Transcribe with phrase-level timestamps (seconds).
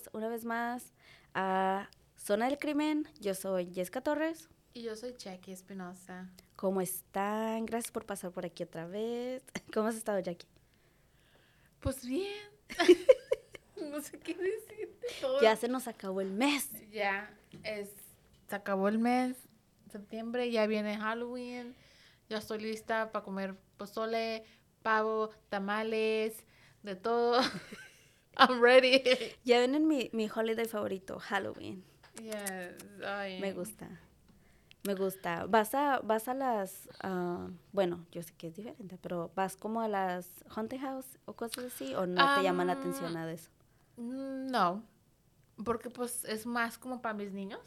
[0.00, 0.92] bienvenidos una vez más
[1.34, 3.06] a Zona del Crimen.
[3.20, 4.48] Yo soy Jessica Torres.
[4.72, 6.28] Y yo soy Jackie Espinosa.
[6.56, 7.66] ¿Cómo están?
[7.66, 9.42] Gracias por pasar por aquí otra vez.
[9.74, 10.46] ¿Cómo has estado, Jackie?
[11.80, 12.44] Pues bien.
[13.90, 15.06] no sé qué decirte.
[15.20, 16.70] Todo- Ya se nos acabó el mes.
[16.90, 17.30] Ya,
[17.64, 17.90] es,
[18.48, 19.36] se acabó el mes,
[19.90, 21.74] septiembre, ya viene Halloween.
[22.28, 24.44] Ya estoy lista para comer pozole,
[24.82, 26.44] pavo, tamales,
[26.82, 27.40] de todo.
[28.48, 29.02] I'm ready.
[29.44, 31.82] Ya viene mi, mi holiday favorito, Halloween.
[32.22, 32.74] Yes,
[33.06, 33.40] ay.
[33.40, 33.88] Me gusta.
[34.84, 35.44] Me gusta.
[35.46, 39.80] ¿Vas a, vas a las, ah, bueno, yo sé que es diferente, pero vas como
[39.82, 43.12] a las haunted house o cosas así o no te llama la atención Ah.
[43.12, 43.50] nada de eso?
[43.98, 44.82] Mm, No,
[45.64, 47.60] porque pues es más como para mis niños.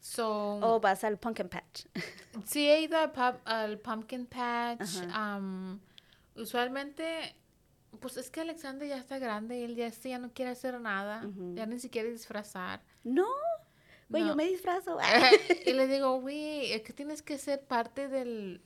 [0.00, 1.84] So, O vas al pumpkin patch.
[2.44, 4.96] Sí, he ido al, pub- al Pumpkin Patch.
[5.12, 5.78] Am,
[6.36, 7.34] usualmente,
[7.98, 10.80] pues es que Alexander ya está grande y él ya, este ya no quiere hacer
[10.80, 11.28] nada.
[11.54, 12.82] Ya ni siquiera disfrazar.
[13.02, 13.26] No,
[14.08, 14.98] güey, yo me disfrazo.
[15.66, 18.62] y le digo, güey, es que tienes que ser parte del...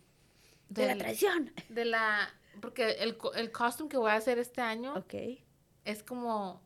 [0.69, 1.53] de la traición.
[1.69, 2.29] de la...
[2.61, 4.95] Porque el, el costume que voy a hacer este año
[5.85, 6.61] es como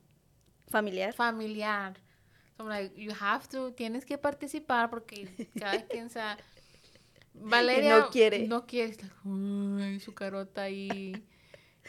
[0.69, 1.14] Familiar.
[1.14, 1.94] familiar.
[2.56, 6.36] So I'm like, you have to, tienes que participar porque cada quien sea...
[7.34, 8.48] Valeria no quiere.
[8.48, 8.96] No quiere.
[9.25, 11.12] "Ay, su carota ahí.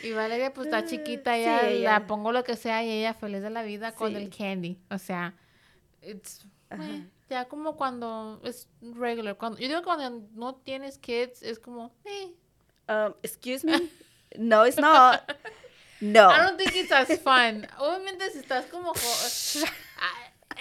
[0.04, 1.92] Y Valeria pues está chiquita, Sí, ya ella.
[2.00, 4.16] la pongo lo que sea y ella feliz de la vida con Sí.
[4.18, 4.80] el candy.
[4.90, 5.34] O sea,
[6.02, 9.36] it's, eh, ya como cuando es regular.
[9.38, 12.34] Cuando, yo digo cuando no tienes kids es como, eh.
[12.88, 13.80] Um, excuse me.
[14.38, 15.22] No, it's not.
[16.02, 16.30] No.
[16.32, 17.68] I don't think it's as fun.
[17.78, 18.94] Obviamente si estás como...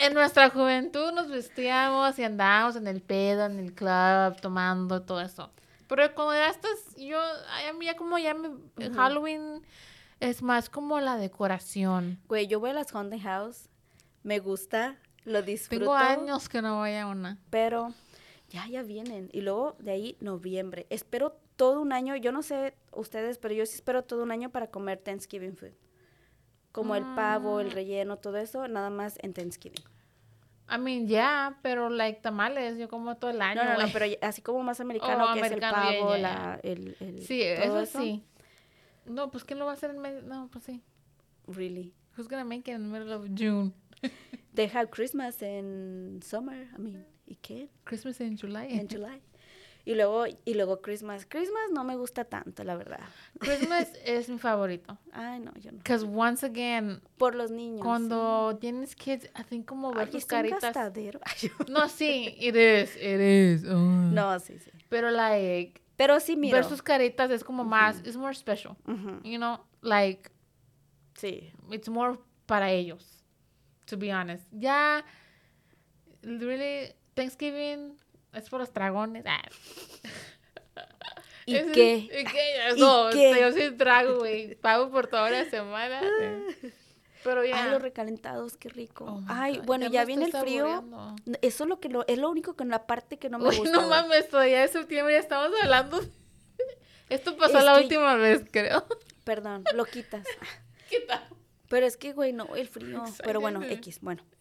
[0.00, 5.20] En nuestra juventud nos vestíamos y andábamos en el pedo, en el club, tomando todo
[5.20, 5.50] eso.
[5.88, 8.50] Pero cuando ya estás, yo, a mí ya como ya me,
[8.94, 9.62] Halloween
[10.20, 12.20] es más como la decoración.
[12.28, 13.68] Güey, yo voy a las haunted house.
[14.22, 14.98] Me gusta.
[15.24, 15.80] Lo disfruto.
[15.80, 17.38] Tengo años que no voy a una.
[17.50, 17.94] Pero
[18.48, 19.30] ya, ya vienen.
[19.32, 20.86] Y luego de ahí, noviembre.
[20.90, 22.16] Espero todo un año.
[22.16, 25.72] Yo no sé ustedes, pero yo sí espero todo un año para comer Thanksgiving food.
[26.72, 29.82] Como el pavo, el relleno, todo eso, nada más en Thanksgiving.
[30.70, 33.62] I mean, ya, pero like tamales, yo como todo el año.
[33.64, 36.16] No, no, no, pero así como más americano, Oh, que americano, es el pavo, ya,
[36.16, 36.22] ya.
[36.22, 38.22] la, el, el- Sí, todo eso, sí.
[39.06, 40.20] No, pues ¿quién lo va a hacer en medio?
[40.22, 40.82] No, pues sí.
[41.46, 41.94] Really.
[42.16, 43.72] Who's gonna make it in the middle of June?
[44.54, 47.68] They have Christmas in summer, I mean, ¿y qué?
[47.84, 48.66] Christmas in July.
[48.70, 49.22] En July.
[49.88, 51.24] Y luego, y luego Christmas.
[51.24, 53.00] Christmas no me gusta tanto, la verdad.
[53.38, 54.98] Christmas es mi favorito.
[55.12, 55.78] Ay, no, yo no.
[55.78, 57.80] Because once again, Por los niños.
[57.82, 60.60] cuando tienes kids, think como ver Ay, es un caritas.
[60.60, 61.20] gastadero.
[61.24, 63.64] Ay, yo- No, sí, it is, it is.
[63.64, 63.76] uh.
[63.78, 64.70] No, sí, sí.
[64.90, 66.58] Pero like, Pero sí, mira.
[66.58, 68.76] ver sus caritas es como más, it's more special.
[69.24, 70.30] You know, like,
[71.14, 71.50] Sí.
[71.70, 73.24] it's more para ellos,
[73.86, 74.44] to be honest.
[74.52, 75.02] Ya,
[76.22, 77.96] really, Thanksgiving
[78.34, 79.24] es por los dragones.
[79.26, 79.40] Ah.
[81.46, 81.96] ¿Y qué?
[81.96, 82.72] ¿Y qué?
[82.76, 83.36] ¿Y No, qué?
[83.40, 84.54] yo sí trago, güey.
[84.56, 86.02] Pago por toda la semana.
[86.20, 86.72] eh.
[87.24, 87.64] Pero ya.
[87.64, 89.04] Ay, los recalentados, qué rico.
[89.06, 90.66] Oh Ay, bueno, ya viene el frío.
[90.66, 91.16] saboreando.
[91.42, 93.56] Eso es lo que lo, es lo único que la parte que no me Uy,
[93.56, 93.72] gusta.
[93.72, 96.00] no mames, todavía es septiembre, ya estamos hablando.
[97.08, 98.86] Esto pasó Es la que- última vez, creo.
[99.24, 100.24] Perdón, lo quitas.
[100.90, 101.26] ¿Qué tal?
[101.68, 103.02] Pero es que, güey, no, el frío.
[103.24, 103.62] Pero bueno.
[103.62, 104.22] X, bueno.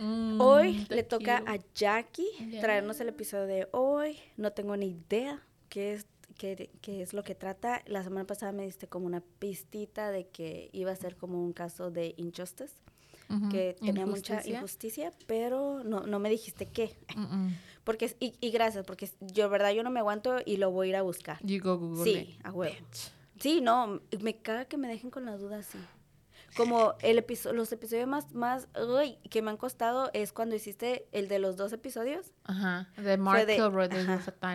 [0.00, 1.52] Mm, Hoy le toca quiero.
[1.52, 4.16] a Jackie traernos el episodio de hoy.
[4.36, 6.06] No tengo ni idea qué es,
[6.38, 7.82] qué, qué es lo que trata.
[7.86, 11.52] La semana pasada me diste como una pistita de que iba a ser como un
[11.52, 12.74] caso de injustice.
[13.52, 15.12] Que tenía mucha Injusticia.
[15.28, 16.96] pero no, no me dijiste qué.
[17.84, 20.90] Porque, y, y gracias, porque yo, verdad, yo no me aguanto y lo voy a
[20.90, 21.38] ir a buscar.
[21.44, 22.74] You go Google Sí, a huevo.
[23.38, 25.78] Sí, no, me caga que me dejen con la duda así.
[26.56, 31.06] Como el episodio, los episodios más, más, uy, que me han costado es cuando hiciste
[31.12, 32.32] el de los dos episodios.
[32.44, 32.88] Ajá.
[32.96, 33.88] De Mark Kilroy.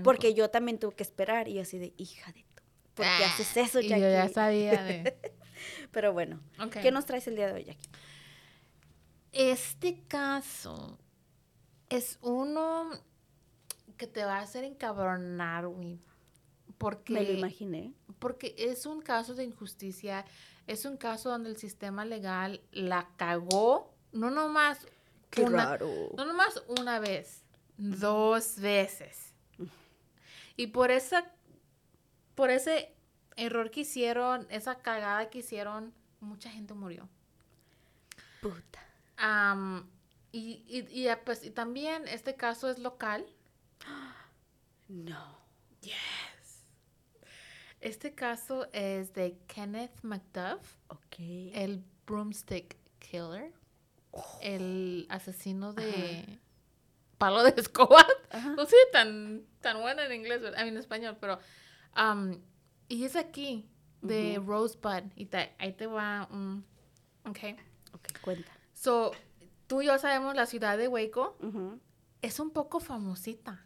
[0.03, 2.63] Porque yo también tuve que esperar y así de, hija de tu,
[2.95, 4.01] ¿por qué Ah, haces eso, y Jackie?
[4.01, 5.17] yo ya sabía de...
[5.91, 6.41] Pero bueno.
[6.81, 7.89] ¿qué nos traes el día de hoy, Jackie?
[9.31, 10.97] Este caso
[11.89, 12.89] es uno
[13.97, 15.99] que te va a hacer encabronar, güey.
[16.77, 17.93] Porque, Me lo imaginé.
[18.19, 20.25] porque es un caso de injusticia,
[20.67, 24.87] es un caso donde el sistema legal la cagó, no nomás
[25.29, 25.89] Qué una, raro.
[26.17, 27.43] no nomás una vez,
[27.77, 29.33] dos veces.
[30.57, 31.31] Y por esa,
[32.35, 32.95] por ese
[33.35, 37.09] error que hicieron, esa cagada que hicieron, mucha gente murió.
[38.41, 38.79] Puta.
[40.31, 43.25] Y, y, y, ah, pues, y también este caso es local.
[44.87, 45.39] No.
[47.85, 50.77] Este caso es de Kenneth McDuff,
[51.19, 53.53] el broomstick killer,
[54.41, 56.39] el asesino de
[57.19, 58.03] palo de escoba.
[58.31, 58.49] Ajá.
[58.55, 60.41] No sé tan, tan buena en inglés.
[60.41, 61.37] I mean, en español, pero...
[61.93, 62.41] am,
[62.89, 63.69] y es aquí,
[64.01, 65.11] de Rosebud.
[65.15, 66.65] Y te- ahí te va un...
[67.25, 67.39] Ok.
[67.93, 68.51] Ok, cuenta.
[68.73, 69.11] So,
[69.67, 71.37] tú y yo sabemos la ciudad de Waco.
[72.23, 73.64] Es un poco famosita.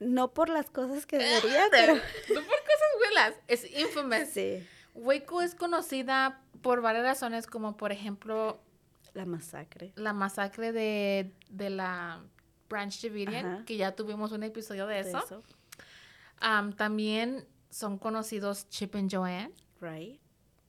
[0.00, 1.94] No por las cosas que debería, pero...
[1.94, 2.00] No
[2.34, 3.34] por cosas buenas.
[3.48, 4.28] Es infamous.
[4.32, 4.66] Sí.
[4.94, 8.60] Waco es conocida por varias razones, como por ejemplo
[9.14, 9.92] La masacre.
[9.94, 12.22] la masacre de, de la
[12.68, 13.64] Branch Davidian, Ajá.
[13.64, 15.18] que ya tuvimos un episodio de de eso.
[15.24, 15.42] eso.
[16.40, 19.52] Am, también son conocidos Chip and Joanne.
[19.80, 20.20] Right.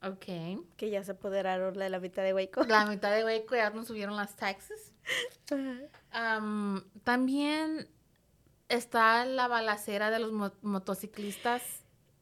[0.04, 0.66] Ok.
[0.78, 2.64] Que ya se apoderaron de la mitad de Waco.
[2.66, 4.94] La mitad de Waco ya nos subieron las taxes.
[6.12, 7.88] Am, también
[8.76, 11.62] está la balacera de los mo- motociclistas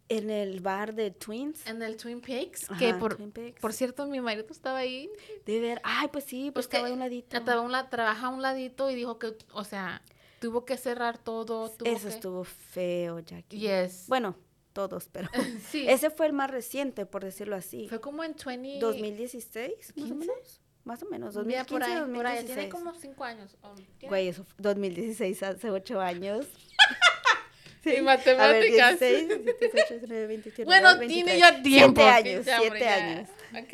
[0.10, 1.66] En el bar de Twins.
[1.68, 3.62] en el Twin Peaks, que Ajá, por, Twin Peaks.
[3.62, 5.10] por cierto mi marido estaba ahí.
[5.46, 5.80] De ver.
[5.84, 7.38] Ay, pues sí, pues Pues que estaba a un ladito.
[7.38, 10.02] Estaba un la- trabaja a un ladito y dijo que, o sea,
[10.40, 11.70] tuvo que cerrar todo.
[11.70, 13.60] Tuvo Eso que- estuvo feo, Jackie.
[13.60, 14.06] Yes.
[14.08, 14.36] Bueno,
[14.74, 15.30] todos, pero...
[15.72, 15.86] sí.
[15.88, 17.88] Ese fue el más reciente, por decirlo así.
[17.90, 18.80] fue como en 20...
[18.80, 20.16] 2016, más o 15?
[20.16, 20.62] menos.
[20.86, 22.36] Más o menos, Mira, 2015, por ahí, por ahí.
[22.38, 22.56] 2016.
[22.56, 23.56] Tiene como cinco años.
[23.62, 26.46] o- tiene- Güey, eso fue 2016, hace 8 años.
[27.86, 29.00] Y A matemáticas.
[29.00, 31.40] ver, 16, 17, 18, 19, 20, 21, Bueno, 22, tiene 23.
[31.40, 32.02] ya tiempo.
[32.04, 32.96] Años, Ya, hombre, siete ya.
[32.96, 33.30] años.
[33.64, 33.74] Ok.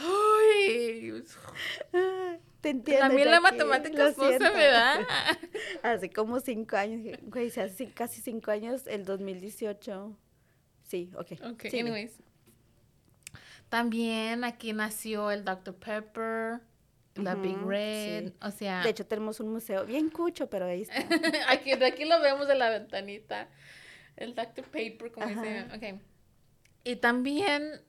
[0.00, 1.22] Ay,
[2.60, 5.06] Te entiendo, a mí las Jackie, matemáticas lo no se me da.
[5.82, 10.16] Hace como 5 años, güey, hace casi 5 años, el 2018.
[10.82, 11.32] Sí, ok.
[11.52, 12.12] Ok, anyways.
[13.68, 15.74] También aquí nació el Dr.
[15.74, 16.60] Pepper,
[17.14, 18.34] la Big Red, sí.
[18.40, 20.94] o sea, De hecho, tenemos un museo bien cucho, pero ahí está.
[21.48, 23.48] aquí, de aquí lo vemos de la ventanita,
[24.16, 24.64] el Dr.
[24.64, 25.42] Pepper, como Ajá.
[25.42, 26.00] dicen, ok.
[26.84, 27.82] Y también,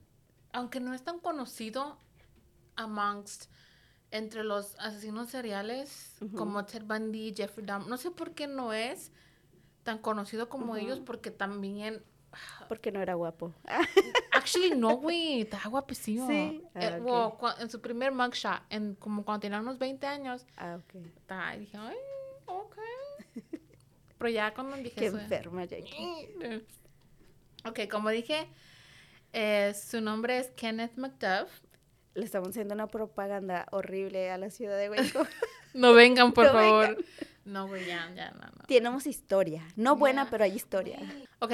[0.52, 1.98] aunque no es tan conocido
[2.76, 3.50] amongst,
[4.10, 9.12] entre los asesinos seriales, como Ted Bundy, Jeffrey Dahmer, no sé por qué no es
[9.84, 12.02] tan conocido como ellos, porque también
[12.68, 13.52] Porque no era guapo.
[14.32, 15.42] Actually, no, güey.
[15.42, 16.26] Está guapísimo.
[16.28, 16.62] Sí.
[16.74, 16.98] Eh, Ah,
[17.28, 17.42] ok.
[17.42, 20.94] well, en su primer mugshot, en, como cuando tenía unos 20 años, Ah, ok.
[21.16, 21.96] está, y dije, ay,
[22.46, 22.76] ok.
[24.18, 25.18] Pero ya cuando dije Qué eso.
[25.18, 26.28] enferma, Jackie.
[27.66, 28.48] Ok, como dije,
[29.34, 31.50] eh, su nombre es Kenneth McDuff.
[32.14, 35.26] Le estamos haciendo una propaganda horrible a la ciudad de Hueco.
[35.74, 37.04] No vengan, por No favor.
[37.44, 38.64] No, güey, ya, ya, no, no.
[38.66, 39.62] Tenemos historia.
[39.76, 40.30] No buena, Ya.
[40.30, 40.98] pero hay historia.
[41.40, 41.52] Ok,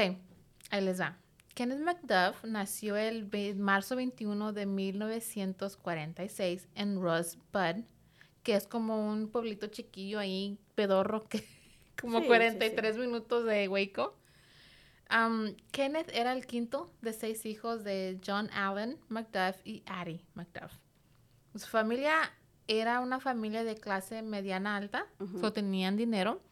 [0.70, 1.16] ahí les va.
[1.54, 7.84] Kenneth McDuff nació el marzo 21 de 1946 en Rosebud,
[8.42, 11.46] que es como un pueblito chiquillo ahí, pedorro, que
[12.00, 14.18] como Sí, sí, 43 minutos de Waco.
[15.70, 20.72] Kenneth era el quinto de seis hijos de John Allen McDuff y Addie McDuff.
[21.54, 22.32] Su familia
[22.68, 25.06] era una familia de clase mediana alta,
[25.40, 26.42] so tenían dinero.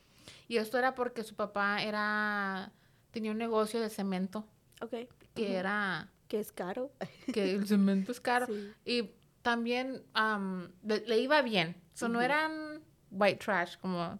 [0.48, 2.72] Y esto era porque su papá era
[3.14, 4.44] tenía un negocio de cemento
[4.82, 4.94] Ok.
[5.34, 6.92] que era Que es caro.
[7.32, 8.72] que el cemento es caro Sí.
[8.84, 9.10] y
[9.42, 11.76] también am, le, le iba bien.
[11.94, 14.18] So, no eran white trash como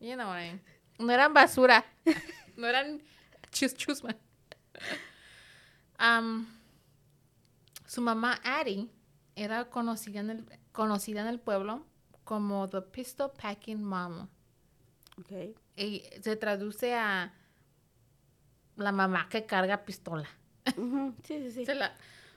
[0.00, 0.60] you know what I mean.
[0.98, 1.84] No eran basura.
[2.56, 3.02] no eran
[3.50, 4.16] chus chus man.
[5.98, 6.46] Am,
[7.86, 8.88] su mamá Addie
[9.34, 11.84] era conocida en el conocida en el pueblo
[12.24, 14.28] como the pistol packing mom.
[15.18, 15.56] Ok.
[15.76, 17.32] Y se traduce a
[18.80, 20.28] la mamá que carga pistola.
[21.24, 21.66] Sí, sí, sí.
[21.66, 21.94] Se la-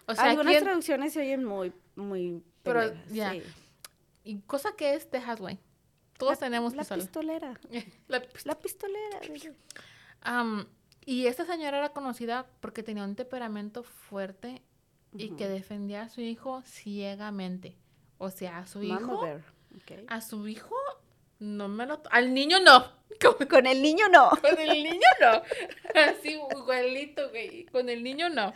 [0.07, 3.31] O sea, Algunas ¿quién- traducciones se oyen muy, muy Pero, pendejas, ya.
[3.31, 3.43] sí.
[4.25, 5.59] ¿Y cosa que es Texas, güey?
[6.17, 7.01] Todos La- tenemos La pistola.
[7.03, 7.59] pistolera.
[8.07, 9.19] La pist- La pistolera.
[11.05, 14.61] y esta señora era conocida porque tenía un temperamento fuerte
[15.15, 17.75] y que defendía a su hijo ciegamente.
[18.17, 19.43] O sea, a su Mama hijo, bear.
[20.07, 20.73] a su hijo
[21.43, 22.01] no me lo...
[22.09, 22.85] Al niño no.
[23.21, 24.29] Con, Con el niño no.
[24.41, 25.41] con el niño no.
[26.01, 27.65] Así, igualito, güey.
[27.65, 28.53] Con el niño no.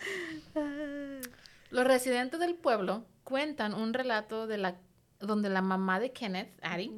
[1.70, 4.75] Los residentes del pueblo cuentan un relato de la
[5.20, 6.91] donde la mamá de Kenneth, Addie,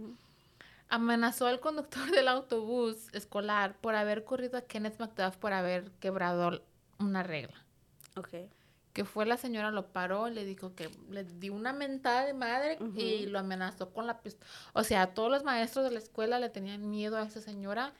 [0.89, 6.61] amenazó al conductor del autobús escolar por haber corrido a Kenneth McDuff por haber quebrado
[6.97, 7.63] una regla.
[8.15, 8.29] Ok.
[8.93, 12.77] Que fue la señora, lo paró, le dijo que le dio una mentada de madre
[12.95, 14.49] y lo amenazó con la pistola.
[14.73, 17.93] O sea, todos los maestros de la escuela le tenían miedo a esa señora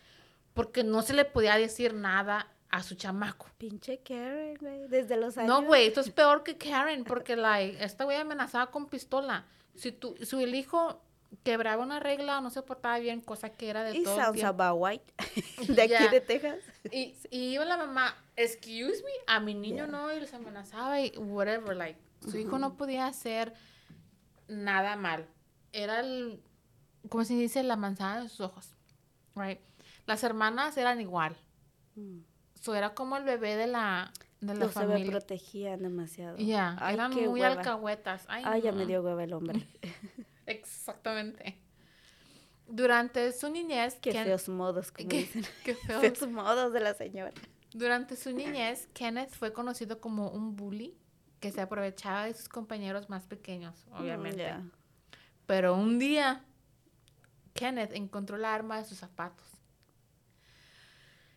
[0.53, 3.48] porque no se le podía decir nada a su chamaco.
[3.58, 4.88] Pinche Karen, güey.
[4.88, 5.50] Desde los años.
[5.50, 9.46] No, güey, esto es peor que Karen, porque like, esta güey amenazaba con pistola.
[9.75, 11.01] Si tu, si el hijo
[11.44, 14.34] quebraba una regla o no se portaba bien, cosa que era de Y todo sounds
[14.34, 14.50] tiempo.
[14.64, 15.14] about white.
[15.76, 16.10] De aquí Ya.
[16.10, 16.60] de Texas.
[16.92, 19.88] Y, y iba la mamá, excuse me, a mi niño Yeah.
[19.88, 23.54] no, y les amenazaba y whatever, like, su hijo no podía hacer
[24.48, 25.28] nada mal.
[25.72, 26.42] Era el,
[27.10, 27.64] ¿cómo se dice?
[27.64, 28.76] La manzana de sus ojos,
[29.36, 29.60] right?
[30.08, 31.36] Las hermanas eran igual.
[31.96, 32.20] Mm.
[32.56, 34.98] So, era como el bebé de la, de la Los familia.
[34.98, 36.38] sobreprotegían demasiado.
[36.38, 37.48] Ya, Ay, eran muy hueva.
[37.54, 38.26] alcahuetas.
[38.28, 38.78] Ay, Ay, ya no.
[38.80, 39.66] me dio hueva el hombre.
[40.50, 41.58] Exactamente.
[42.68, 45.44] Durante su niñez, Qué Ken- feos modos, como qué- dicen.
[45.63, 46.00] qué feo.
[46.01, 47.34] Feos modos de la señora.
[47.74, 50.98] Durante su niñez, Kenneth fue conocido como un bully
[51.39, 54.44] que se aprovechaba de sus compañeros más pequeños, obviamente.
[54.44, 54.63] Mm, ya.
[55.46, 56.44] Pero un día,
[57.53, 59.46] Kenneth encontró la arma de sus zapatos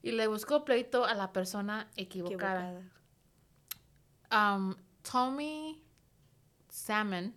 [0.02, 2.71] y le buscó pleito a la persona equivocada.
[2.73, 4.57] Equivocada.
[4.57, 5.83] Um, Tommy
[6.69, 7.35] Salmon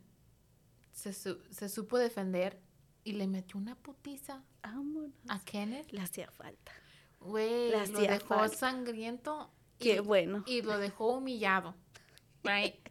[0.96, 2.60] se, su- se supo defender
[3.04, 5.12] y le metió una putiza Vámonos.
[5.30, 5.92] a Kenneth.
[5.92, 6.72] Le hacía falta.
[7.20, 8.58] Güey, lo dejó falta.
[8.58, 9.52] sangriento.
[9.78, 10.44] Qué bueno.
[10.48, 11.76] Y lo dejó humillado.
[12.44, 12.76] Right?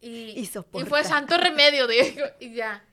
[0.00, 2.26] Y, Y y fue santo remedio, digo.
[2.38, 2.84] Y ya.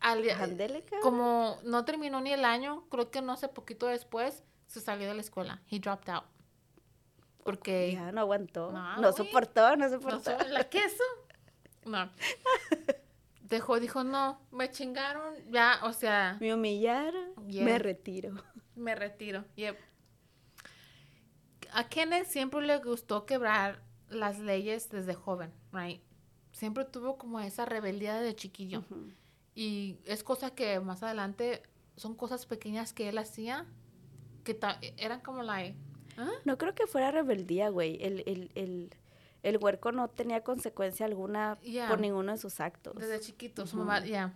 [0.00, 0.58] Al- cabrón.
[1.00, 5.14] como no terminó ni el año, creo que no sé, poquito después, se salió de
[5.14, 5.62] la escuela.
[5.70, 6.24] He dropped out.
[7.44, 8.72] Porque Ya no aguantó.
[8.72, 10.36] No, soportó, no soportó.
[10.48, 11.04] la queso.
[11.84, 12.10] No.
[13.48, 17.64] Dejó, dijo, no, me chingaron, ya, o sea, Me humillaron, Yeah.
[17.64, 18.34] me retiro.
[18.74, 19.44] me retiro.
[19.56, 19.76] Yep.
[21.72, 26.00] A Kenneth siempre le gustó quebrar las leyes desde joven, right?
[26.52, 28.82] Siempre tuvo como esa rebeldía de chiquillo.
[29.54, 31.62] Y es cosa que más adelante
[31.96, 33.66] son cosas pequeñas que él hacía
[34.44, 34.58] que
[34.96, 35.76] eran como like,
[36.16, 36.30] ¿ah?
[36.44, 37.98] No creo que fuera rebeldía, güey.
[38.02, 38.90] El, el, el,
[39.48, 41.88] el huerco no tenía consecuencia alguna Yeah.
[41.88, 42.94] por ninguno de sus actos.
[42.96, 44.34] Desde chiquito, su mamá, ya.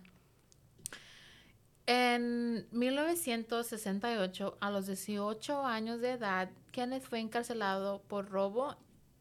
[1.87, 8.77] En 1968, a los 18 años de edad, Kenneth fue encarcelado por robo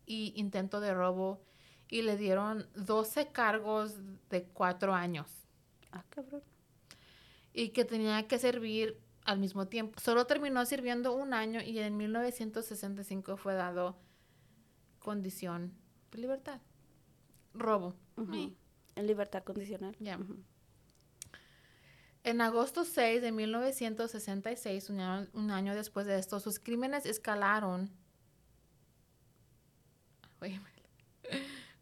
[0.06, 1.40] y intento de robo
[1.88, 3.94] y le dieron 12 cargos
[4.28, 5.26] de 4 años
[5.92, 6.42] Ah, cabrón.
[7.52, 9.98] y que tenía que servir al mismo tiempo.
[10.00, 13.96] Solo terminó sirviendo un año y en 1965 fue dado
[15.00, 15.72] condición
[16.18, 16.60] libertad.
[17.54, 17.94] Robo.
[18.30, 18.56] Sí.
[18.96, 19.96] En libertad condicional.
[19.98, 20.18] Ya.
[22.22, 27.90] En agosto 6 de 1966, un año, un año después de esto, sus crímenes escalaron.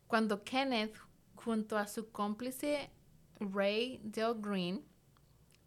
[0.06, 0.96] Cuando Kenneth,
[1.34, 2.90] junto a su cómplice
[3.40, 4.84] Ray Del Green,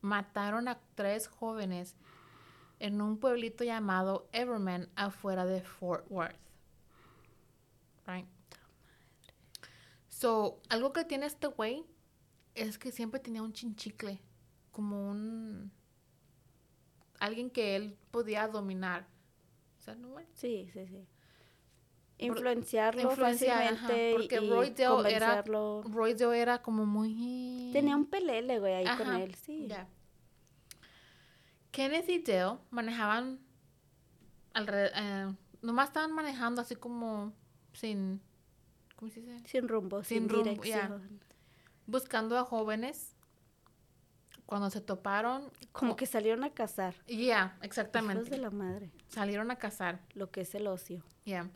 [0.02, 1.96] mataron a tres jóvenes
[2.80, 6.36] en un pueblito llamado Everman afuera de Fort Worth.
[8.08, 8.26] Right?
[10.22, 11.84] So, algo que tiene este güey
[12.54, 14.22] es que siempre tenía un chinchicle,
[14.72, 15.72] como un
[17.18, 19.08] alguien que él podía dominar.
[19.80, 20.16] O sea, ¿no?
[20.36, 21.08] Sí, sí, sí.
[22.20, 25.42] Influenciarlo Influenciar, ajá, fácilmente porque y Roy Dale era.
[25.42, 27.72] Roy Dale era como muy...
[27.74, 29.70] Tenía un pelele, güey, ahí con Ajá, él, sí.
[31.72, 33.40] Kenneth y Dale manejaban
[34.54, 37.34] alrededor, eh, nomás estaban manejando así como
[37.74, 38.22] sin,
[39.02, 39.42] ¿cómo se dice?
[39.48, 40.82] Sin rumbo, sin, Sin rumbo, ya.
[40.88, 41.20] dirección.
[41.88, 43.16] Buscando a jóvenes.
[44.46, 46.94] Cuando se toparon, Como que salieron a cazar.
[47.08, 48.30] ya, Hijos exactamente.
[48.30, 48.92] de la madre.
[49.08, 50.02] Salieron a cazar.
[50.14, 51.04] Lo que es el ocio.
[51.24, 51.50] Yeah.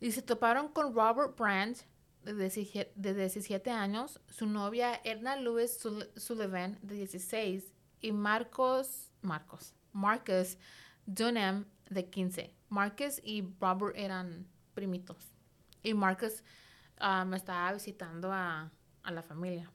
[0.00, 1.78] Y se toparon con Robert Brandt,
[2.24, 9.10] de 17, de 17 años, su novia Edna Lewis Sul- Sullivan, de 16, y Marcos,
[9.22, 10.58] Marcos, Marcus
[11.06, 12.54] Dunham, de 15.
[12.70, 15.34] Marcus y Robert eran primitos.
[15.82, 16.42] Y Marcus
[17.00, 18.70] um, estaba visitando a,
[19.02, 19.70] a la familia.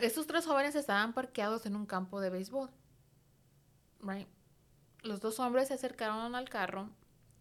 [0.00, 2.70] Estos tres jóvenes estaban parqueados en un campo de béisbol.
[4.00, 4.28] Right.
[5.02, 6.88] Los dos hombres se acercaron al carro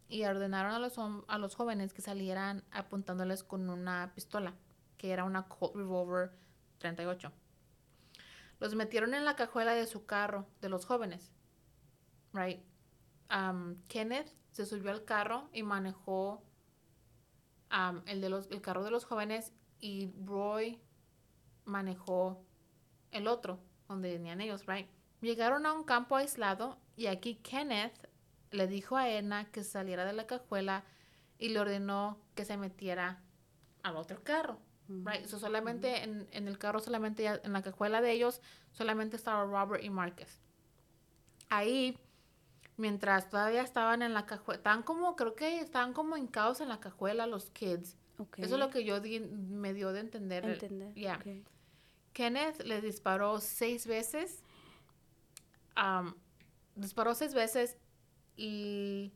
[0.10, 4.56] y ordenaron a los, a los jóvenes que salieran apuntándoles con una pistola,
[4.98, 6.32] que era una Colt Revolver
[6.80, 7.32] 38.
[8.60, 11.32] Los metieron en la cajuela de su carro, de los jóvenes.
[12.34, 12.60] Right.
[13.30, 16.44] Um, Kenneth se subió al carro y manejó
[17.72, 20.80] um, el, de los, el carro de los jóvenes y Roy
[21.66, 22.44] manejó
[23.12, 24.88] el otro, donde venían ellos, right?
[25.22, 28.10] Llegaron a un campo aislado y aquí Kenneth
[28.52, 30.84] le dijo a Edna que saliera de la cajuela
[31.38, 33.22] y le ordenó que se metiera
[33.84, 35.26] al otro carro, right?
[35.26, 39.84] So solamente en, en el carro, solamente en la cajuela de ellos, solamente estaba Robert
[39.84, 40.40] y Marcus.
[41.50, 41.98] Ahí,
[42.82, 46.68] mientras todavía estaban en la cajuela, estaban como, creo que estaban como en caos en
[46.70, 47.96] la cajuela los kids.
[48.18, 48.40] Ok.
[48.40, 50.44] Eso es lo que yo di- me dio de entender.
[50.44, 50.92] Entender.
[52.14, 54.44] Kenneth le disparó seis veces.
[55.76, 56.16] am,
[56.76, 57.78] disparó seis veces
[58.36, 59.14] y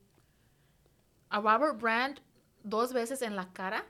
[1.28, 2.20] a Robert Brand
[2.62, 3.84] dos veces en la cara.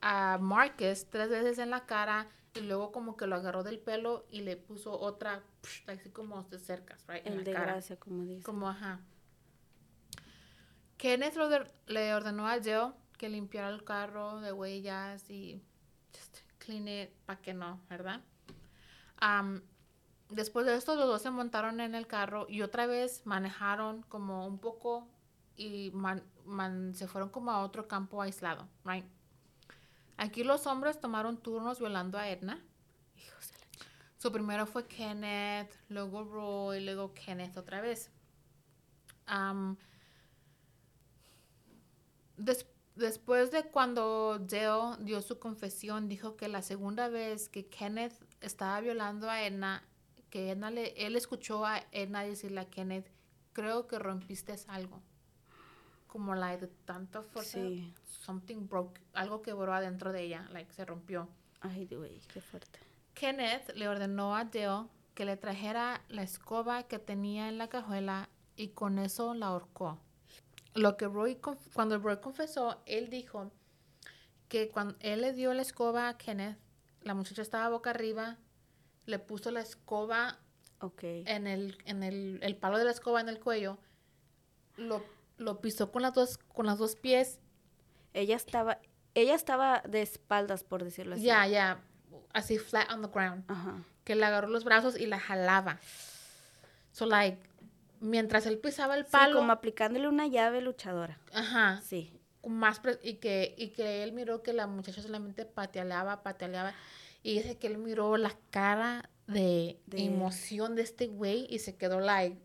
[0.00, 2.28] A Marcus tres veces en la cara
[2.58, 6.42] y luego como que lo agarró del pelo y le puso otra, psh, así como
[6.44, 7.26] de cercas, right?
[7.26, 7.66] en El la de cara.
[7.72, 8.42] gracia, como dice.
[8.44, 9.00] Como, ajá.
[10.96, 15.62] Kenneth lo de- le ordenó a Joe que limpiara el carro de huellas y
[16.14, 18.20] just clean it para que no, ¿verdad?
[19.20, 19.62] Am,
[20.30, 24.46] después de esto, los dos se montaron en el carro y otra vez manejaron como
[24.46, 25.08] un poco
[25.56, 29.04] y man- man- se fueron como a otro campo aislado, right?
[30.18, 32.62] Aquí los hombres tomaron turnos violando a Edna.
[34.18, 38.10] Su primero fue Kenneth, luego Roy, luego Kenneth otra vez.
[39.26, 39.76] Am,
[42.36, 48.14] des- después de cuando Dale dio su confesión, dijo que la segunda vez que Kenneth
[48.40, 49.84] estaba violando a Edna,
[50.30, 53.08] que Edna le, él escuchó a Edna decirle a Kenneth,
[53.52, 55.00] creo que rompiste algo.
[56.08, 57.58] Como la de tanta fuerza.
[57.58, 57.94] Sí.
[58.04, 61.28] Something broke, algo quebró adentro de ella, like se rompió.
[61.60, 62.80] Ay, güey, qué fuerte.
[63.14, 68.28] Kenneth le ordenó a Dale que le trajera la escoba que tenía en la cajuela
[68.56, 69.98] y con eso la ahorcó.
[70.74, 71.40] Lo que Roy,
[71.72, 73.50] cuando Roy confesó, él dijo
[74.48, 76.58] que cuando él le dio la escoba a Kenneth,
[77.02, 78.38] la muchacha estaba boca arriba,
[79.06, 80.38] le puso la escoba
[80.80, 81.02] Ok.
[81.02, 83.78] en el, en el, el palo de la escoba en el cuello,
[84.76, 85.02] lo,
[85.38, 87.38] lo pisó con las dos, con las dos pies
[88.14, 88.78] Ella estaba,
[89.14, 91.24] ella estaba de espaldas, por decirlo así.
[91.24, 91.80] ya, ya,
[92.32, 93.44] así flat on the ground.
[93.48, 93.82] Ajá.
[94.04, 95.78] que le agarró los brazos y la jalaba.
[96.92, 97.38] So, like,
[98.00, 101.18] mientras él pisaba el Sí, palo, como aplicándole una llave luchadora.
[101.32, 102.12] ajá, Sí.
[102.46, 106.72] más y que y que él miró que la muchacha solamente pataleaba, pataleaba
[107.22, 111.76] y dice que él miró la cara de, De- emoción de este güey y se
[111.76, 112.38] quedó like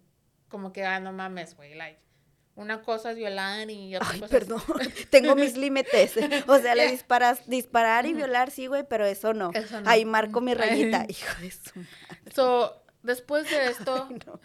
[0.50, 2.00] como que ah no mames, güey, like
[2.56, 4.62] una cosa es violar y otra Ay, cosa es- perdón.
[5.10, 6.14] Tengo mis límites.
[6.48, 9.52] O sea, le disparas, disparar y violar, sí, güey, pero eso no.
[9.54, 9.90] Eso no.
[9.90, 10.58] Ahí marco mi Ay.
[10.58, 11.06] rayita.
[11.10, 12.32] Hijo de su madre.
[12.36, 14.40] So, después de esto, No.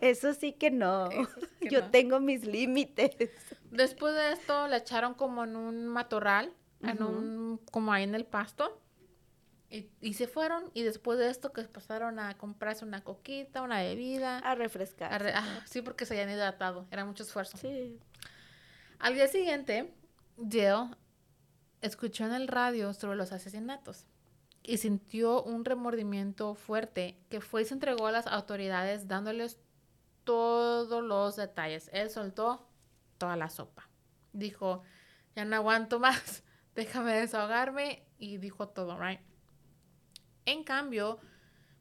[0.00, 1.08] Eso sí que no.
[1.10, 1.90] Eso sí que Yo no.
[1.90, 3.10] tengo mis límites.
[3.70, 6.52] Después de esto, la echaron como en un matorral,
[6.82, 8.80] en un, como ahí en el pasto.
[9.70, 10.70] Y, y se fueron.
[10.74, 14.38] Y después de esto, que pasaron a comprarse una coquita, una bebida.
[14.38, 15.12] A refrescar.
[15.12, 16.86] a re- ah, sí, porque se habían hidratado.
[16.90, 17.56] Era mucho esfuerzo.
[17.58, 17.98] Sí.
[18.98, 19.92] Al día siguiente,
[20.50, 20.96] Jill
[21.82, 24.06] escuchó en el radio sobre los asesinatos
[24.62, 29.58] y sintió un remordimiento fuerte que fue y se entregó a las autoridades dándoles
[30.24, 31.90] todos los detalles.
[31.92, 32.66] Él soltó
[33.18, 33.88] toda la sopa.
[34.32, 34.82] Dijo,
[35.36, 36.42] ya no aguanto más,
[36.74, 39.20] déjame desahogarme y dijo todo, right?
[40.46, 41.18] En cambio,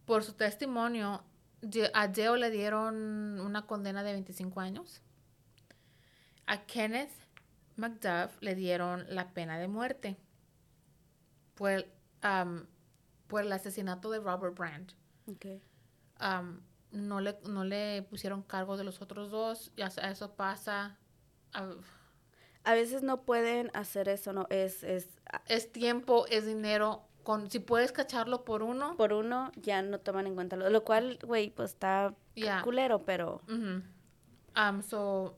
[0.06, 1.24] por su testimonio,
[1.94, 5.02] a Jill le dieron una condena de 25 años.
[6.48, 7.12] A Kenneth
[7.78, 10.18] McDuff le dieron la pena de muerte
[11.56, 11.86] por el,
[12.22, 12.68] am,
[13.28, 14.94] por el asesinato de Robert Brand.
[15.28, 15.46] Ok.
[16.20, 20.98] Am, no, le, no le pusieron cargo de los otros dos, sa- eso pasa.
[22.64, 24.48] A veces no pueden hacer eso, no.
[24.50, 25.08] Es, es
[25.48, 27.08] es tiempo, es dinero.
[27.26, 30.84] Con, si puedes cacharlo por uno, por uno, ya no toman en cuenta lo, lo
[30.84, 32.14] cual, güey, pues está
[32.64, 33.42] culero, pero.
[33.50, 35.36] Um, so,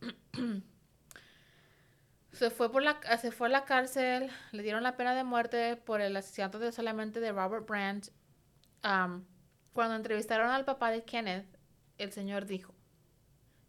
[2.32, 5.76] se fue por la se fue a la cárcel, le dieron la pena de muerte
[5.76, 8.08] por el asesinato de solamente de Robert Brandt.
[8.82, 9.22] Um,
[9.74, 11.46] cuando entrevistaron al papá de Kenneth,
[11.98, 12.74] el señor dijo: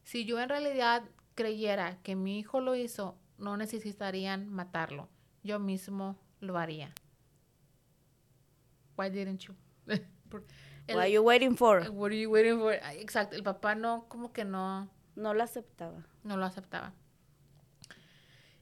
[0.06, 1.04] Si yo en realidad
[1.36, 5.10] creyera que mi hijo lo hizo, no necesitarían matarlo.
[5.44, 6.94] Yo mismo lo haría.
[8.98, 9.56] Why didn't you?
[10.88, 11.82] El- What are you waiting for?
[11.92, 12.74] What are you waiting for?
[12.74, 16.06] Exacto, el papá no, como que no, No lo aceptaba.
[16.24, 16.94] no lo aceptaba.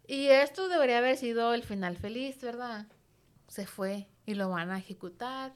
[0.08, 2.88] Y esto debería haber sido el final feliz, ¿verdad?
[3.48, 5.54] Se fue y lo van a ejecutar.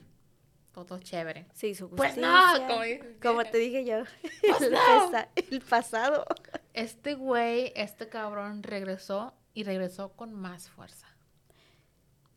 [0.74, 1.48] Todo chévere.
[1.54, 2.30] Se hizo Pues justicia.
[2.68, 4.04] no, como te dije yo.
[4.48, 4.78] Pues el, no.
[4.80, 6.26] pasa- el pasado.
[6.74, 11.08] Este güey, este cabrón regresó y regresó con más fuerza.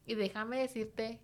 [0.05, 1.21] Y déjame decirte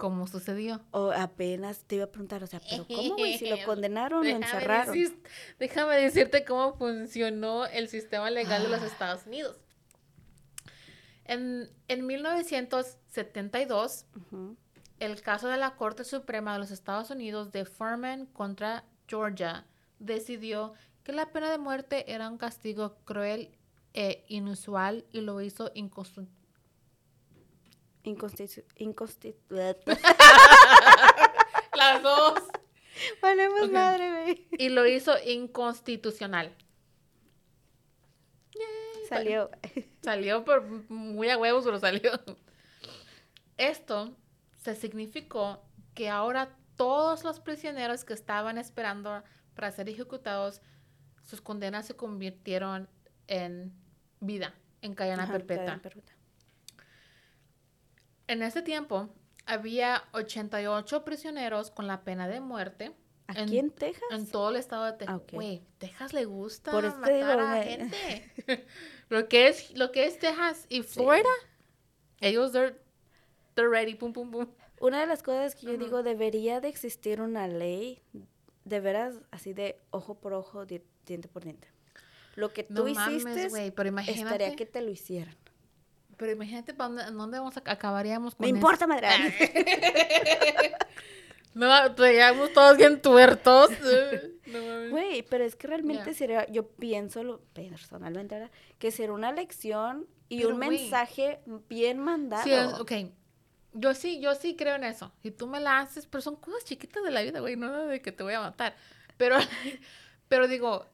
[0.00, 0.80] cómo sucedió.
[0.92, 3.36] O apenas te iba a preguntar, o sea, pero ¿cómo, güey?
[3.38, 4.94] Si lo condenaron, Déjame encerraron.
[4.94, 5.22] decir-
[5.58, 9.58] déjame decirte cómo funcionó el sistema legal de los Estados Unidos.
[11.26, 14.56] En, en 1972, Ujú.
[14.98, 19.64] el caso de la Corte Suprema de los Estados Unidos de Furman contra Georgia
[19.98, 20.72] decidió
[21.04, 23.50] que la pena de muerte era un castigo cruel
[23.94, 26.26] e inusual y lo hizo inconstu-
[28.02, 28.62] Inconstitu...
[28.76, 29.38] Inconstitu...
[31.74, 32.42] Las dos.
[33.22, 34.48] Valemos madre, güey.
[34.58, 36.54] Y lo hizo inconstitucional.
[39.08, 39.50] Salió.
[40.02, 42.12] Salió por muy a huevos, pero salió.
[43.56, 44.16] Esto
[44.56, 45.62] se significó
[45.94, 49.22] que ahora todos los prisioneros que estaban esperando
[49.54, 50.62] para ser ejecutados,
[51.22, 52.88] sus condenas se convirtieron
[53.26, 53.72] en
[54.20, 55.80] vida, en cadena perpetua.
[58.30, 59.08] En ese tiempo
[59.44, 62.92] había 88 prisioneros con la pena de muerte.
[63.26, 64.02] ¿Aquí en Texas?
[64.12, 65.20] En todo el estado de Texas.
[65.20, 65.30] Ah.
[65.32, 68.28] Güey, Texas le gusta Por matar a me- gente.
[69.08, 71.28] lo, que es, lo que es Texas y Florida,
[72.20, 72.76] ellos, they're,
[73.54, 74.46] they're ready, pum, pum, pum.
[74.80, 78.00] Una de las cosas que yo digo, debería de existir una ley,
[78.64, 81.68] de veras, así de ojo por ojo, di- diente por diente.
[82.36, 84.56] Lo que No tú mames, hiciste, güey, pero estaría imagínate.
[84.56, 85.36] que te lo hicieran.
[86.20, 88.56] Pero imagínate para dónde, dónde vamos a, acabaríamos con Me eso?
[88.58, 89.08] importa, madre.
[91.54, 93.70] No, llegamos todos bien tuertos.
[94.90, 96.14] Güey, pero es que realmente Ya.
[96.14, 98.50] sería, yo pienso lo, personalmente, ¿verdad?
[98.78, 102.42] que sería una lección y Pero, un mensaje bien mandado.
[102.42, 102.92] Sí, es- ok.
[103.72, 105.12] Yo sí, yo sí creo en eso.
[105.22, 108.02] Y tú me la haces, pero son cosas chiquitas de la vida, güey, no de
[108.02, 108.74] que te voy a matar.
[109.16, 109.36] Pero,
[110.28, 110.84] pero digo,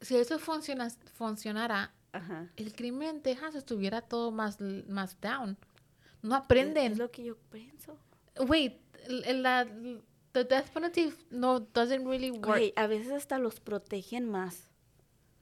[0.00, 2.48] si eso funciona, funcionara, Ajá.
[2.56, 5.56] el crimen en Texas estuviera todo más, más down.
[6.22, 6.92] No Es, aprenden.
[6.92, 7.96] es lo que yo pienso.
[8.46, 9.66] Wait, la,
[10.32, 12.46] the death penalty no doesn't really work.
[12.46, 14.68] Güey, a veces hasta los protegen más.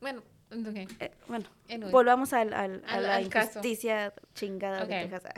[0.01, 0.77] Bueno, ok.
[1.01, 1.91] Eh, bueno, Anyway.
[1.93, 3.51] volvamos al, al- a Al- la al caso.
[3.59, 4.89] injusticia chingada Ok.
[4.89, 5.33] de Texas.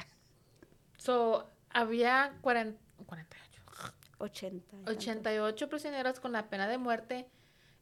[0.96, 3.94] So, había 40, 48.
[4.18, 4.56] 80.
[4.56, 4.96] y tantos.
[4.96, 7.26] 88 prisioneros con la pena de muerte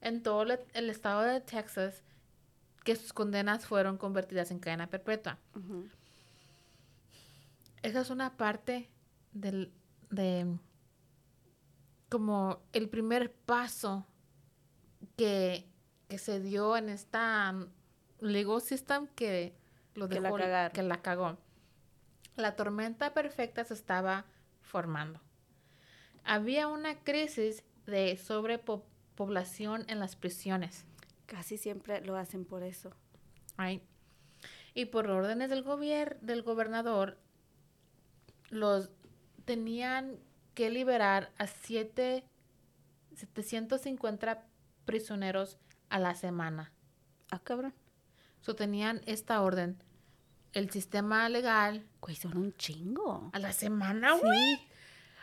[0.03, 2.03] en todo el estado de Texas
[2.87, 5.39] que sus condenas fueron convertidas en cadena perpetua.
[7.83, 8.89] Esa es una parte
[9.33, 9.73] del,
[10.09, 10.57] de
[12.09, 14.07] como el primer paso
[15.17, 15.67] que,
[16.09, 17.57] que se dio en esta
[18.21, 19.57] legal system que
[19.97, 21.39] lo Que la dejó, que la cagó.
[22.37, 24.27] La tormenta perfecta se estaba
[24.63, 25.21] formando.
[26.23, 30.85] Había una crisis de sobrepoblación en las prisiones.
[31.27, 32.91] Casi siempre lo hacen por eso.
[33.59, 33.83] Right.
[34.75, 37.19] Y por órdenes del gobierno, del gobernador,
[38.51, 38.91] los
[39.45, 40.19] tenían
[40.55, 42.29] que liberar a siete,
[43.15, 44.47] 750
[44.85, 45.59] prisioneros
[45.89, 46.73] a la semana.
[47.31, 47.75] Ah, cabrón.
[48.41, 49.83] So tenían esta orden.
[50.53, 53.31] El sistema legal Güey, son un chingo.
[53.33, 54.57] a la semana, güey.
[54.57, 54.69] Sí.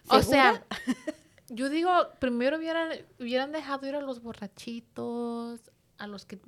[0.10, 0.66] O sea,
[1.50, 2.90] yo digo, primero hubieran,
[3.20, 5.62] hubieran dejado ir a los borrachitos,
[5.98, 6.40] a los que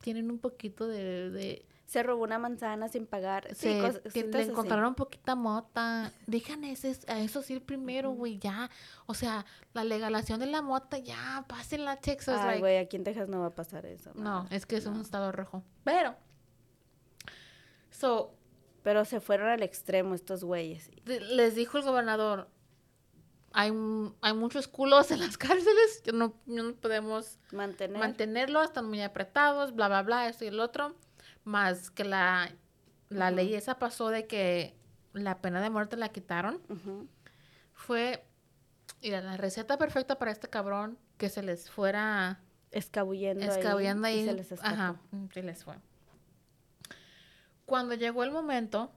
[0.00, 3.48] tienen un poquito de- de Se robó una manzana sin pagar.
[3.54, 4.50] Sí, se cos- tien- cositas le así.
[4.50, 6.12] encontraron poquita mota.
[6.26, 8.68] Dejan ese, a eso ir primero, güey, ya.
[9.06, 12.38] O sea, la legalización de la mota, ya, pásenla a Texas.
[12.40, 14.10] Ay, like, güey, aquí en Texas no va a pasar eso.
[14.14, 15.62] no, es que es un estado rojo.
[15.82, 16.14] Pero,
[17.90, 18.34] so,
[18.82, 20.90] Pero se fueron al extremo estos güeyes.
[21.04, 22.48] les dijo el gobernador,
[23.52, 23.72] hay,
[24.20, 27.98] hay muchos culos en las cárceles, que no, no podemos Mantener.
[27.98, 30.94] mantenerlos, están muy apretados, bla, bla, bla, esto y el otro.
[31.44, 32.50] Más que la,
[33.08, 34.74] la ley esa pasó de que
[35.12, 36.60] la pena de muerte la quitaron.
[37.72, 38.24] Fue,
[39.02, 44.20] mira, la receta perfecta para este cabrón que se les fuera Escabullendo, ahí, escabeando ahí.
[44.20, 44.74] Y se les escapó.
[44.74, 45.76] Ajá, mm, se les fue.
[47.64, 48.92] Cuando llegó el momento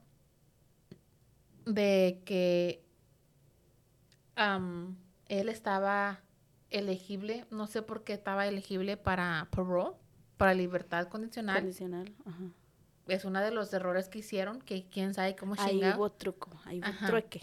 [1.64, 2.81] de que
[5.28, 6.20] él estaba
[6.70, 9.92] elegible, no sé por qué estaba elegible para parole,
[10.36, 11.56] para libertad condicional.
[11.60, 12.12] Condicional.
[12.24, 12.44] Ajá.
[13.08, 15.96] es uno de los errores que hicieron, que quién sabe cómo Ahí chinga.
[15.96, 17.06] hubo truco, ahí hubo Ajá.
[17.06, 17.42] trueque.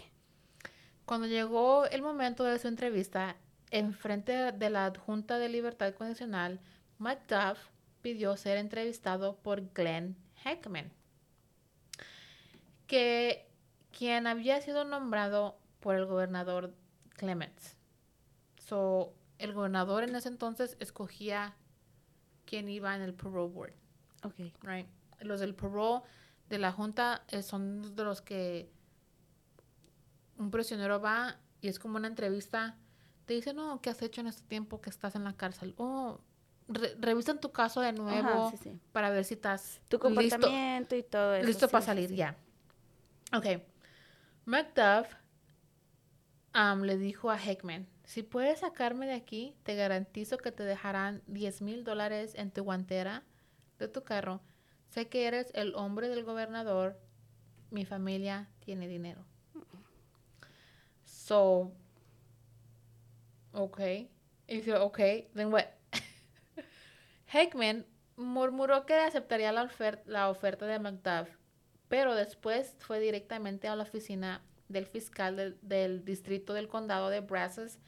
[1.04, 3.36] Cuando llegó el momento de su entrevista,
[3.70, 6.60] en frente de la Junta de Libertad Condicional,
[6.98, 7.58] McDuff
[8.02, 10.90] pidió ser entrevistado por Glenn Heckman,
[12.86, 13.48] que
[13.96, 16.74] quien había sido nombrado por el gobernador
[17.20, 17.76] Clements.
[18.56, 21.54] So, el gobernador en ese entonces escogía
[22.46, 23.72] quién iba en el parole board.
[24.24, 24.36] Ok.
[24.62, 24.86] right?
[25.20, 26.00] Los del parole
[26.48, 28.70] de la junta eh, son de los que
[30.38, 32.78] un prisionero va y es como una entrevista.
[33.26, 35.74] Te dice, no, ¿qué has hecho en este tiempo que estás en la cárcel?
[35.76, 36.20] Oh,
[36.68, 38.80] re- revisan tu caso de nuevo Ajá, sí, sí.
[38.92, 41.46] para ver si estás Tu listo, comportamiento y todo eso.
[41.46, 42.34] listo sí, para salir, ya.
[43.36, 43.62] Ok.
[44.46, 45.06] McDuff
[46.54, 51.62] le dijo a Heckman, si puedes sacarme de aquí, te garantizo que te dejarán 10
[51.62, 53.22] mil dólares en tu guantera
[53.78, 54.40] de tu carro.
[54.88, 56.98] Sé que eres el hombre del gobernador.
[57.70, 59.24] Mi familia tiene dinero.
[61.04, 61.70] So,
[63.52, 64.10] okay.
[64.48, 65.66] Y dice, okay, then what?
[67.32, 67.86] Heckman
[68.16, 71.28] murmuró que aceptaría la, ofer- la oferta de McDuff,
[71.88, 77.20] pero después fue directamente a la oficina del fiscal del, del distrito del condado de
[77.20, 77.78] Brazos,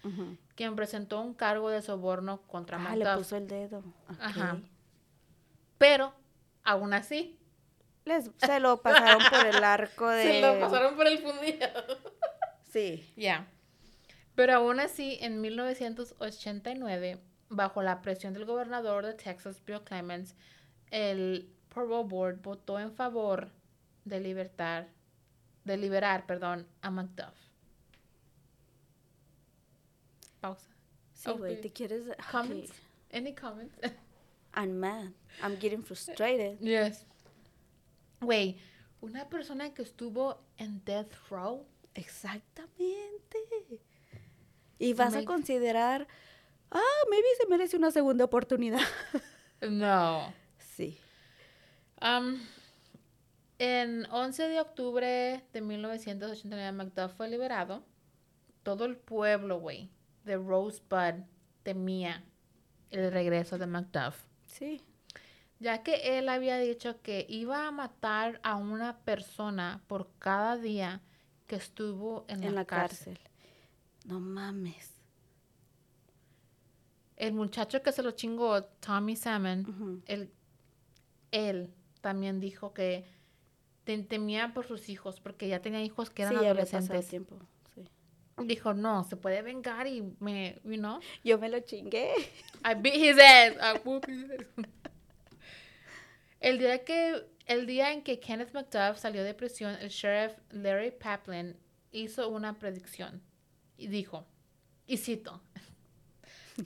[0.57, 3.83] quien presentó un cargo de soborno contra Ah, le puso el dedo.
[4.19, 4.61] Ajá.
[5.79, 6.13] Pero,
[6.65, 7.39] aún así,
[8.05, 10.23] Les, se lo pasaron por el arco de...
[10.25, 11.69] se lo pasaron por el fundido.
[12.65, 13.13] Sí.
[13.17, 13.47] Ya.
[14.35, 20.35] Pero aún así, en 1989, bajo la presión del gobernador de Texas, Bill Clements,
[20.91, 23.51] el Parole Board votó en favor
[24.05, 24.89] de libertar,
[25.65, 27.35] de liberar, perdón, a McDuff.
[30.41, 30.69] Pausa.
[31.13, 31.61] Sí, güey, Ok.
[31.61, 32.05] te quieres...
[32.31, 32.73] Comments?
[33.13, 33.75] Any comments?
[34.55, 35.13] I'm mad.
[35.43, 36.59] I'm getting frustrated.
[36.61, 37.07] yes.
[38.21, 38.59] Güey,
[39.01, 43.39] una persona que estuvo en death row Exactamente.
[44.79, 46.07] Y vas a considerar,
[46.71, 48.81] ah, maybe se merece una segunda oportunidad.
[49.71, 50.35] No.
[50.59, 50.99] Sí.
[52.01, 52.45] Am,
[53.65, 57.85] en 11 de octubre de 1989, Macduff fue liberado.
[58.65, 59.89] Todo el pueblo, güey,
[60.25, 61.23] de Rosebud
[61.63, 62.25] temía
[62.91, 64.83] el regreso de Macduff, Sí.
[65.61, 71.01] ya que él había dicho que iba a matar a una persona por cada día
[71.47, 73.15] que estuvo en, En, la, la cárcel.
[73.19, 73.31] cárcel.
[74.07, 74.91] No mames.
[77.17, 80.33] El muchacho que se lo chingó, Tommy Salmon, él,
[81.31, 83.05] él también dijo que
[83.85, 87.09] temía por sus hijos, porque ya tenía hijos que eran sí, adolescentes.
[87.09, 87.39] tiempo.
[87.75, 87.85] Sí.
[88.45, 92.13] Dijo, no, se puede vengar y me, you know, Yo me lo chingué.
[92.65, 93.55] I beat his ass.
[93.61, 94.67] I whoop his ass.
[96.41, 100.91] El día que, el día en que Kenneth McDuff salió de prisión, el sheriff Larry
[100.91, 101.57] Paplin
[101.93, 103.23] hizo una predicción
[103.77, 104.27] y dijo,
[104.87, 105.41] y cito,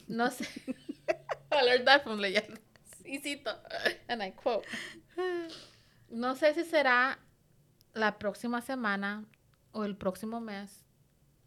[0.07, 0.45] no sé,
[1.51, 2.19] I learned that from
[3.05, 3.51] y cito,
[4.07, 4.65] and I quote,
[6.09, 7.19] no sé si será
[7.93, 9.25] la próxima semana
[9.71, 10.85] o el próximo mes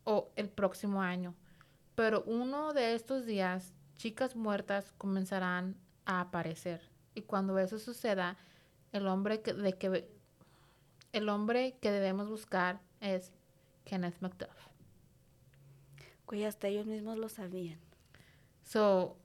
[0.05, 1.35] o el próximo año,
[1.94, 6.81] pero uno de estos días, chicas muertas comenzarán a aparecer.
[7.14, 8.37] Y cuando eso suceda,
[8.92, 10.09] el hombre que, de que,
[11.12, 13.33] el hombre que debemos buscar es
[13.85, 14.57] Kenneth McDuff.
[16.27, 17.81] Güey, hasta ellos mismos lo sabían.
[18.62, 19.16] So,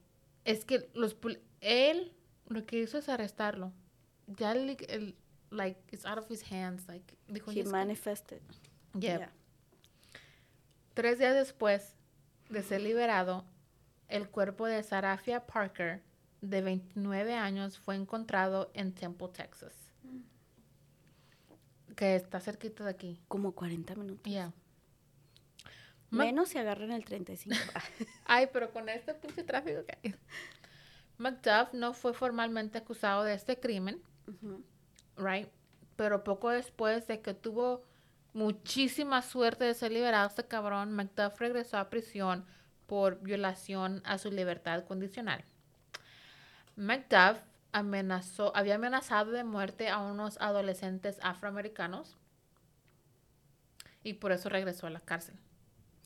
[0.44, 1.16] es que los
[1.60, 2.12] él
[2.48, 3.72] lo que hizo es arrestarlo.
[4.26, 5.16] Ya el, el-
[5.50, 8.40] like it's out of his hands, like dijo He "Yes, manifested.
[8.94, 9.18] Yep.
[9.20, 9.32] Yeah.
[10.94, 11.94] Tres días después
[12.48, 13.44] de ser liberado,
[14.08, 16.02] el cuerpo de Sarafia Parker,
[16.40, 19.74] de 29 años, fue encontrado en Temple, Texas.
[21.96, 23.20] Que está cerquita de aquí.
[23.28, 24.24] Como 40 minutos.
[24.24, 24.52] Yeah.
[26.10, 27.56] Menos si agarran el 35.
[28.24, 30.14] Ay, pero con este pinche tráfico que hay.
[31.18, 34.62] McDuff no fue formalmente acusado de este crimen, Ujú.
[35.16, 35.48] Right?
[35.96, 37.82] Pero poco después de que tuvo
[38.32, 42.44] muchísima suerte de ser liberado este cabrón, McDuff regresó a prisión
[42.86, 45.44] por violación a su libertad condicional.
[46.76, 47.38] McDuff
[47.72, 52.16] amenazó, había amenazado de muerte a unos adolescentes afroamericanos
[54.02, 55.34] y por eso regresó a la cárcel,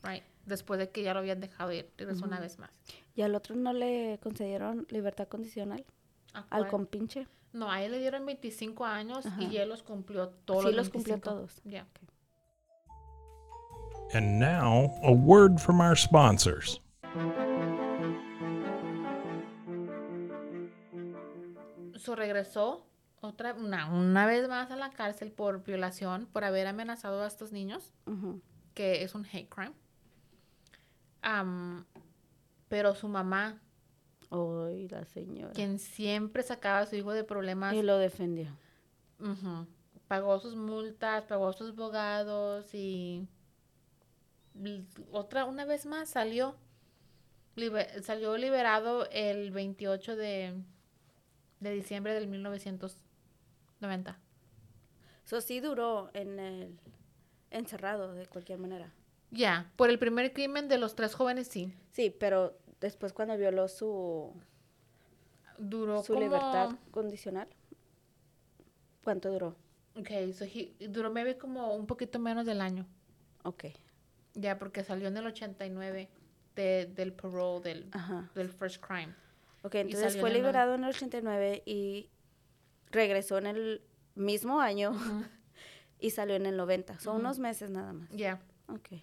[0.03, 0.23] right?
[0.45, 2.71] Después de que ya lo habían dejado ir, regresó una vez más.
[3.15, 5.85] ¿Y al otro no le concedieron libertad condicional?
[6.33, 7.27] ¿A Al compinche.
[7.53, 9.41] No, a él le dieron 25 años Ajá.
[9.41, 10.69] y él los cumplió todos.
[10.69, 11.61] Sí los cumplió todos.
[11.63, 11.85] Yeah.
[14.13, 16.81] And now, a word from our sponsors.
[21.97, 22.85] So regresó
[23.21, 27.51] otra, una, una vez más a la cárcel por violación, por haber amenazado a estos
[27.51, 27.93] niños,
[28.73, 29.73] que es un hate crime.
[32.67, 33.61] Pero su mamá,
[34.31, 35.51] Ay, la señora.
[35.53, 38.47] quien siempre sacaba a su hijo de problemas, Y lo defendió.
[40.07, 43.27] pagó sus multas, pagó sus abogados y
[45.11, 46.55] otra, una vez más salió,
[48.01, 50.53] salió liberado el 28 de,
[51.59, 54.17] de diciembre del 1990.
[55.25, 56.79] Eso sí duró en el
[57.49, 58.91] encerrado de cualquier manera.
[59.29, 61.73] Ya, por el primer crimen de los tres jóvenes, sí.
[61.91, 64.33] Sí, pero después cuando violó su,
[65.57, 66.25] Duró su como...
[66.25, 67.47] libertad condicional,
[69.03, 69.55] ¿cuánto duró?
[69.95, 72.85] Ok, so he- duró maybe como un poquito menos del año.
[73.43, 73.65] Ok.
[74.33, 76.09] Ya, porque salió en el 89
[76.55, 78.29] de, del parole, del, Ajá.
[78.33, 79.13] del first crime.
[79.63, 82.09] Ok, entonces fue en liberado en el 89 y
[82.89, 83.81] regresó en el
[84.15, 84.93] mismo año
[85.99, 86.99] y salió en el 90.
[86.99, 88.09] Son unos meses nada más.
[88.11, 88.41] Ya.
[88.67, 89.01] Ok.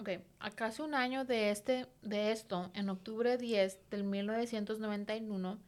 [0.00, 5.58] Ok, a casi un año de, este, de esto, en octubre 10 del 1991,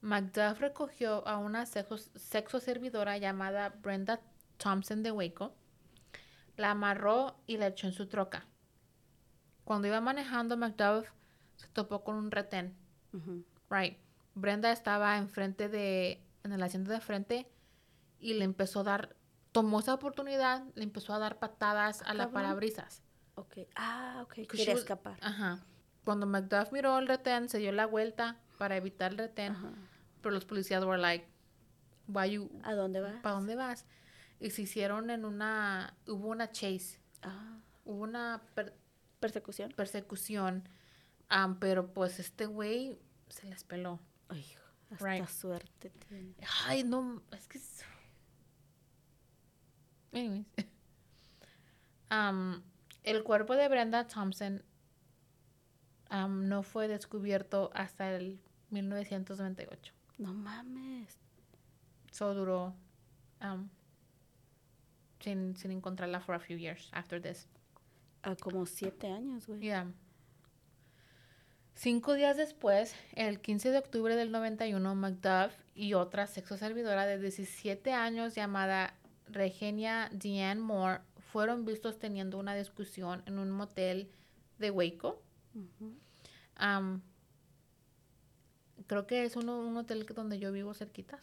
[0.00, 4.20] Macduff recogió a una sexo, sexo servidora llamada Brenda
[4.56, 5.54] Thompson de Waco,
[6.56, 8.46] la amarró y la echó en su troca.
[9.64, 11.10] Cuando iba manejando, Macduff
[11.56, 12.74] se topó con un retén.
[13.68, 13.98] Right.
[14.34, 17.46] Brenda estaba enfrente de, en el asiento de frente
[18.18, 19.16] y le empezó a dar,
[19.52, 22.32] tomó esa oportunidad, le empezó a dar patadas a la Cabrón.
[22.32, 23.02] parabrisas.
[23.34, 23.58] Ok.
[23.76, 24.46] Ah, ok.
[24.48, 25.18] Quería was- escapar.
[25.20, 25.64] Ajá.
[26.04, 29.72] Cuando Macduff miró el retén, se dio la vuelta para evitar el retén, Ajá.
[30.20, 31.26] pero los policías were like,
[32.08, 33.20] why you, ¿A dónde vas?
[33.22, 33.86] ¿para dónde vas?
[34.40, 38.74] Y se hicieron en una, hubo una chase, Ah, hubo una per-
[39.20, 39.70] persecución.
[39.76, 40.68] persecución,
[41.28, 44.00] am, pero pues este güey se les peló.
[44.28, 44.44] Ay,
[44.90, 45.28] hasta Right.
[45.28, 46.34] suerte tiene.
[46.66, 47.60] Ay, no, es que...
[50.12, 50.46] Anyways.
[52.10, 52.62] Am,
[53.02, 54.62] el cuerpo de Brenda Thompson
[56.10, 59.94] no fue descubierto hasta el 1998.
[60.18, 61.18] No mames.
[62.10, 62.74] So duró
[65.20, 67.48] sin, sin encontrarla for a few years after this.
[68.22, 69.60] A como siete años, güey.
[69.60, 69.92] Yeah.
[71.74, 77.18] Cinco días después, el 15 de octubre del 91, Macduff y otra sexo servidora de
[77.18, 78.94] 17 años llamada
[79.26, 81.00] Regenia Deanne Moore
[81.32, 84.10] fueron vistos teniendo una discusión en un motel
[84.58, 85.22] de Waco.
[88.86, 91.22] Creo que es uno, un hotel que- donde yo vivo cerquitas,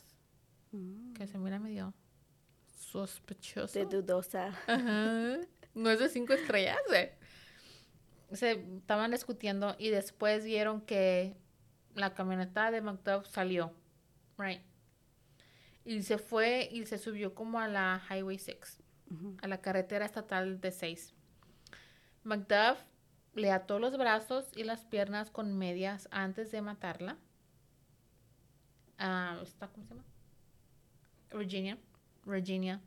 [0.72, 1.14] Mm.
[1.14, 1.94] que se mira medio
[2.80, 3.78] sospechoso.
[3.78, 4.48] De dudosa.
[4.68, 5.38] Ajá.
[5.76, 6.78] No es de cinco estrellas.
[8.32, 11.36] Se estaban discutiendo y después vieron que
[11.96, 13.72] la camioneta de Macduff salió.
[14.38, 14.62] Right.
[15.86, 18.80] Y se fue y se subió como a la Highway 6,
[19.42, 21.14] A la carretera estatal de 6.
[22.24, 22.80] Macduff
[23.34, 27.18] le ató los brazos y las piernas con medias antes de matarla.
[28.98, 30.04] Ah, ¿está- ¿Cómo se llama?
[31.34, 31.78] Virginia.
[32.26, 32.82] Virginia.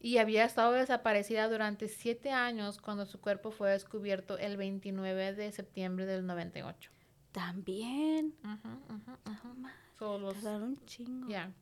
[0.00, 5.50] Y había estado desaparecida durante siete años cuando su cuerpo fue descubierto el 29 de
[5.52, 6.90] septiembre del 98.
[7.32, 8.34] También.
[8.44, 9.68] Ujú, ujú, ujú.
[9.98, 11.28] So, los- Tardaron un chingo.
[11.28, 11.52] ya.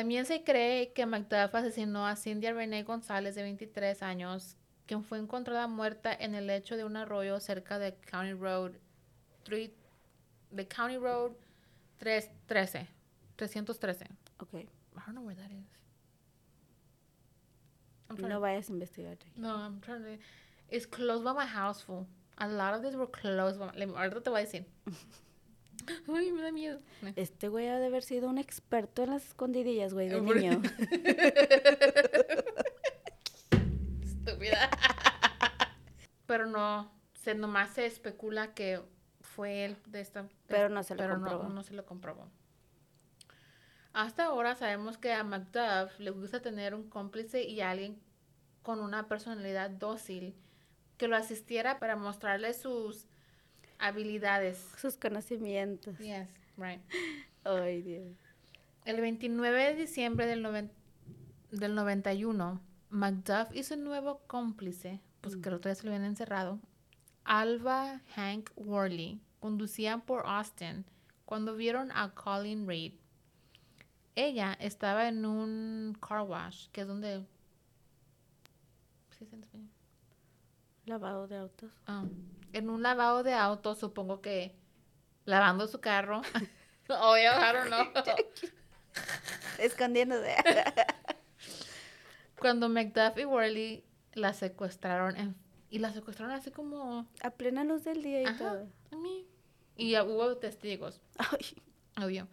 [0.00, 5.18] También se cree que Macduff asesinó a Cindy Renee González, de 23 años, quien fue
[5.18, 8.72] encontrada muerta en el lecho de un arroyo cerca de County Road
[9.42, 9.70] 3,
[10.52, 11.32] de County Road
[11.98, 12.88] 313,
[13.36, 14.06] 313.
[14.38, 14.54] Ok.
[14.54, 14.66] I
[15.04, 15.66] don't know where that is.
[18.26, 19.18] No vayas a investigar.
[19.36, 20.18] No, I'm trying to.
[20.70, 22.06] It's close by my house, fool.
[22.38, 23.66] A lot of these were close by.
[23.86, 24.64] my- Ahorita te voy a decir.
[26.14, 26.80] Ay, me da miedo.
[27.16, 30.60] Este güey ha de haber sido un experto en las escondidillas, güey, de niño.
[34.02, 34.70] Estúpida.
[36.26, 38.80] Pero no, se nomás se especula que
[39.20, 40.28] fue él de esta.
[40.46, 41.42] Pero no se lo pero comprobó.
[41.44, 42.28] No, no se lo comprobó.
[43.92, 48.00] Hasta ahora sabemos que a Macduff le gusta tener un cómplice y alguien
[48.62, 50.36] con una personalidad dócil
[50.96, 53.08] que lo asistiera para mostrarle sus
[53.80, 54.58] habilidades.
[54.78, 55.98] Sus conocimientos.
[55.98, 56.80] Yes, right.
[57.44, 58.16] Ay, Dios.
[58.84, 60.70] El 29 de diciembre del, noven-
[61.50, 62.60] del 91,
[62.90, 66.58] Macduff y su nuevo cómplice, pues que el otro día se lo habían encerrado,
[67.24, 70.84] Alva Hank Worley, conducían por Austin
[71.24, 72.94] cuando vieron a Colin Reed.
[74.16, 77.24] Ella estaba en un car wash, que es donde...
[79.10, 79.68] ¿Sí es en español?
[80.86, 81.70] Lavado de autos.
[81.86, 82.04] Ah,
[82.52, 84.54] en un lavado de autos, supongo que
[85.24, 86.22] lavando su carro.
[86.88, 87.86] Yeah, I know.
[89.60, 90.34] Escondiéndose.
[92.40, 95.36] Cuando Macduff y Worley la secuestraron en-
[95.68, 98.38] y la secuestraron así como A plena luz del día y Ajá.
[98.38, 98.68] todo.
[98.90, 99.24] a mí.
[99.76, 101.62] Y hubo testigos, Ay,
[102.04, 102.26] obvio.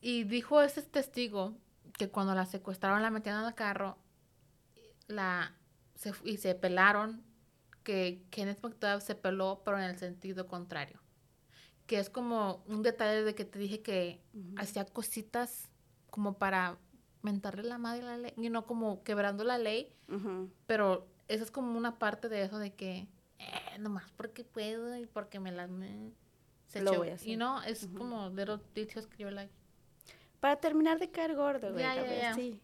[0.00, 1.54] Y dijo ese testigo
[1.98, 3.98] que cuando la secuestraron la metieron al carro
[5.08, 5.52] la
[5.94, 7.22] se y se pelaron
[7.82, 11.00] que Kenneth Macduff se peló pero en el sentido contrario.
[11.86, 14.20] Que es como un detalle de que te dije que
[14.56, 15.68] hacía cositas
[16.10, 16.78] como para
[17.22, 19.92] mentarle la madre la ley, y no como quebrando la ley,
[20.66, 23.08] pero esa es como una parte de eso de que
[23.38, 26.12] eh, nomás porque puedo y porque me las me,
[26.66, 27.28] se Lo voy a hacer.
[27.28, 29.52] Y no, es como little details que yo like.
[30.40, 31.84] Para terminar de caer gordo, güey.
[31.84, 32.34] Ya, también, ya.
[32.34, 32.60] Sí.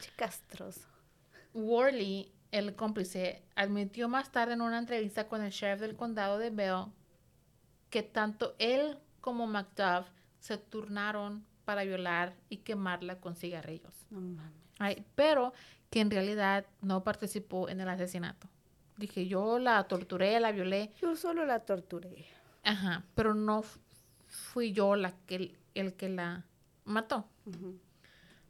[0.00, 0.86] Che castroso.
[1.54, 6.50] Worley, el cómplice, admitió más tarde en una entrevista con el sheriff del condado de
[6.50, 6.86] Bell
[7.90, 10.06] que tanto él como Macduff
[10.38, 13.94] se turnaron para violar y quemarla con cigarrillos.
[14.10, 14.52] No mames.
[14.78, 15.52] Ay, pero
[15.90, 18.48] que en realidad no participó en el asesinato.
[18.96, 22.26] Dije, yo la torturé, la violé, Yo solo la torturé.
[22.62, 23.62] ajá, pero no
[24.26, 26.44] fui yo la que, el que la
[26.84, 27.26] mató.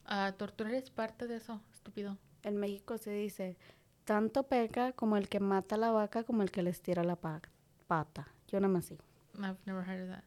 [0.05, 2.18] Ah, torturar es parte de eso, estúpido.
[2.42, 3.57] En México se dice,
[4.05, 7.16] tanto peca como el que mata a la vaca como el que les tira la
[7.16, 7.40] pa-
[7.86, 8.28] pata.
[8.48, 9.05] Yo nada más digo.
[9.38, 10.24] I've never heard of that.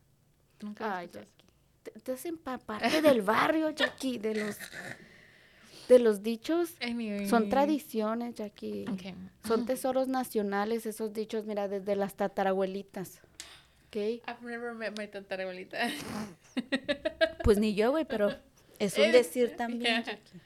[0.61, 1.09] Nunca Ay.
[1.11, 1.45] Jackie.
[2.03, 4.57] Te, hacen pa- parte del barrio, Jackie, de los,
[5.87, 6.73] de los dichos.
[6.81, 7.29] Anyway.
[7.29, 8.85] Son tradiciones, Jackie.
[8.91, 9.13] Okay.
[9.45, 13.21] Son tesoros nacionales esos dichos, mira, desde las tatarabuelitas.
[13.87, 13.95] ¿Ok?
[13.97, 15.77] I've never met my tatarabuelita.
[17.43, 18.29] Pues ni yo, güey, pero
[18.79, 20.03] es un decir también, yeah.
[20.03, 20.41] Jackie.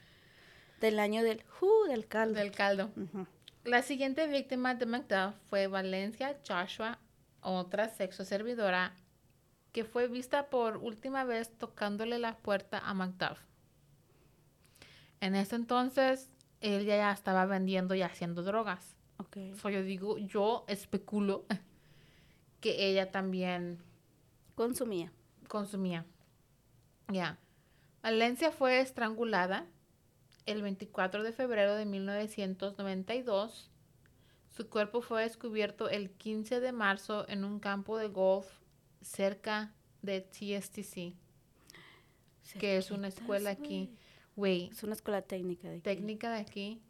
[0.80, 2.38] Del año del, uh, del caldo.
[2.38, 2.90] Del caldo.
[3.64, 6.98] La siguiente víctima de Macduff fue Valencia Joshua,
[7.42, 8.94] otra sexo servidora,
[9.72, 13.38] que fue vista por última vez tocándole la puerta a Macduff.
[15.20, 16.30] En ese entonces,
[16.62, 18.96] él ya estaba vendiendo y haciendo drogas.
[19.18, 19.36] Ok.
[19.60, 21.44] So, yo digo, yo especulo
[22.60, 23.82] que ella también
[24.54, 25.12] Consumía.
[25.48, 26.06] consumía.
[27.08, 27.38] Ya.
[28.02, 29.66] Valencia fue estrangulada
[30.46, 33.70] el 24 de febrero de 1992.
[34.48, 38.46] Su cuerpo fue descubierto el 15 de marzo en un campo de golf
[39.00, 39.72] cerca
[40.02, 41.14] de TSTC,
[42.58, 43.90] que es una escuela aquí,
[44.36, 44.60] güey.
[44.66, 45.82] güey, Es una escuela técnica de aquí.
[45.82, 46.82] técnica de aquí,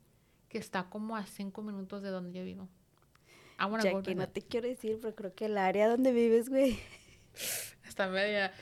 [0.49, 2.69] que está como a cinco minutos de donde yo vivo.
[3.83, 6.79] Jackie, to no te quiero decir, pero creo que el área donde vives, güey,
[7.85, 8.53] Está media.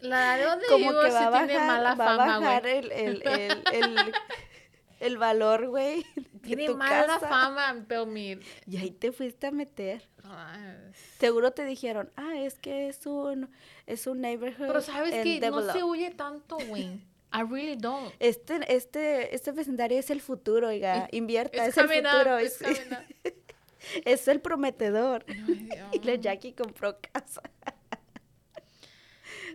[0.00, 3.62] La de como que va a bajar, tiene mala va fama, bajar el, el, el,
[3.72, 4.12] el,
[5.00, 6.04] el valor, güey,
[6.42, 7.28] Tiene tu mala casa.
[7.28, 8.40] fama, Belmir.
[8.66, 10.08] Y ahí te fuiste a meter.
[11.18, 13.50] Seguro te dijeron, ah, es que es un,
[13.86, 15.90] es un neighborhood Pero sabes que no se develop".
[15.90, 17.00] huye tanto, güey.
[17.32, 18.12] I really don't.
[18.18, 22.40] Este, este, este vecindario es el futuro, oiga, invierta, It's es el coming up, futuro,
[22.40, 22.60] it's
[24.04, 25.24] es, el prometedor.
[25.26, 25.88] Dios.
[25.92, 27.42] Y la Jackie compró casa.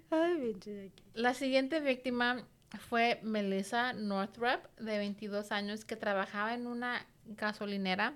[0.09, 1.03] Ay, pinche Jackie.
[1.13, 2.45] La siguiente víctima
[2.89, 8.13] fue Melissa Northrop, de 22 años, que trabajaba en una gasolinera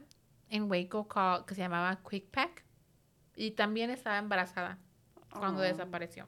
[0.49, 2.63] en Waco call- que se llamaba Quick Pack.
[3.35, 4.77] Y también estaba embarazada
[5.31, 5.63] cuando Oh.
[5.63, 6.27] desapareció.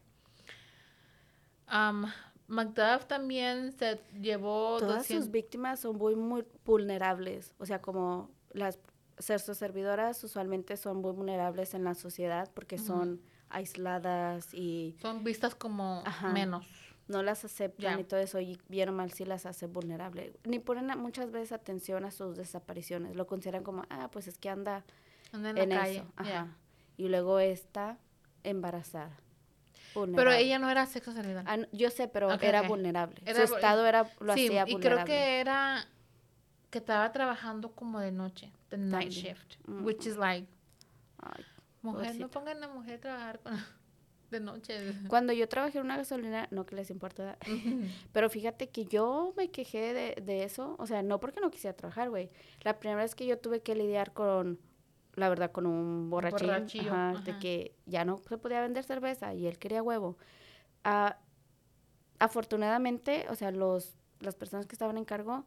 [1.72, 2.06] Um,
[2.48, 7.54] Macduff también se llevó Todas 200 sus víctimas son muy, muy vulnerables.
[7.60, 8.78] O sea, como las
[9.18, 13.22] servidoras usualmente son muy vulnerables en la sociedad porque son
[13.52, 16.30] aisladas y son vistas como Ajá.
[16.30, 16.66] menos.
[17.08, 18.00] no las aceptan Ya.
[18.00, 20.38] y todo eso, y bien mal sí las hace vulnerables.
[20.46, 23.16] Ni ponen a- muchas veces atención a sus desapariciones.
[23.18, 24.86] Lo consideran como, ah, pues es que anda
[25.34, 25.96] Anda en, en, la calle.
[25.98, 26.06] eso.
[26.16, 26.48] Ajá.
[26.96, 27.98] Y luego está
[28.44, 29.18] embarazada.
[29.94, 30.40] Pero vulnerable.
[30.40, 31.44] ella no era sexo servidor.
[31.48, 32.68] Ah, yo sé, pero Ok, era ok.
[32.70, 33.22] vulnerable.
[33.26, 35.04] Era Su estado era, lo sí, hacía y vulnerable.
[35.04, 35.86] creo que era
[36.70, 39.36] que estaba trabajando como de noche, the night También.
[39.36, 40.48] shift, which is like,
[41.22, 41.44] Ay,
[41.82, 43.54] mujer, no pongan a la mujer a trabajar con-
[44.32, 44.94] de noche.
[45.10, 47.38] Cuando yo trabajé en una gasolina, no que les importa,
[48.14, 51.76] pero fíjate que yo me quejé de, de eso, o sea, no porque no quisiera
[51.76, 52.30] trabajar, güey.
[52.62, 54.58] La primera vez que yo tuve que lidiar con,
[55.16, 59.34] la verdad, con un borrachín, borrachillo, ajá, de que ya no se podía vender cerveza
[59.34, 60.18] y él quería huevo.
[60.86, 61.18] Ah,
[62.20, 65.46] afortunadamente, o sea, los, las personas que estaban en cargo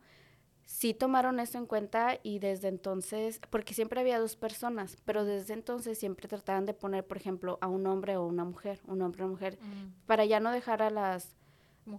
[0.65, 5.55] sí tomaron eso en cuenta y desde entonces, porque siempre había dos personas, pero desde
[5.55, 9.23] entonces siempre trataban de poner, por ejemplo, a un hombre o una mujer, un hombre
[9.23, 11.37] o una mujer, Mm, para ya no dejar a las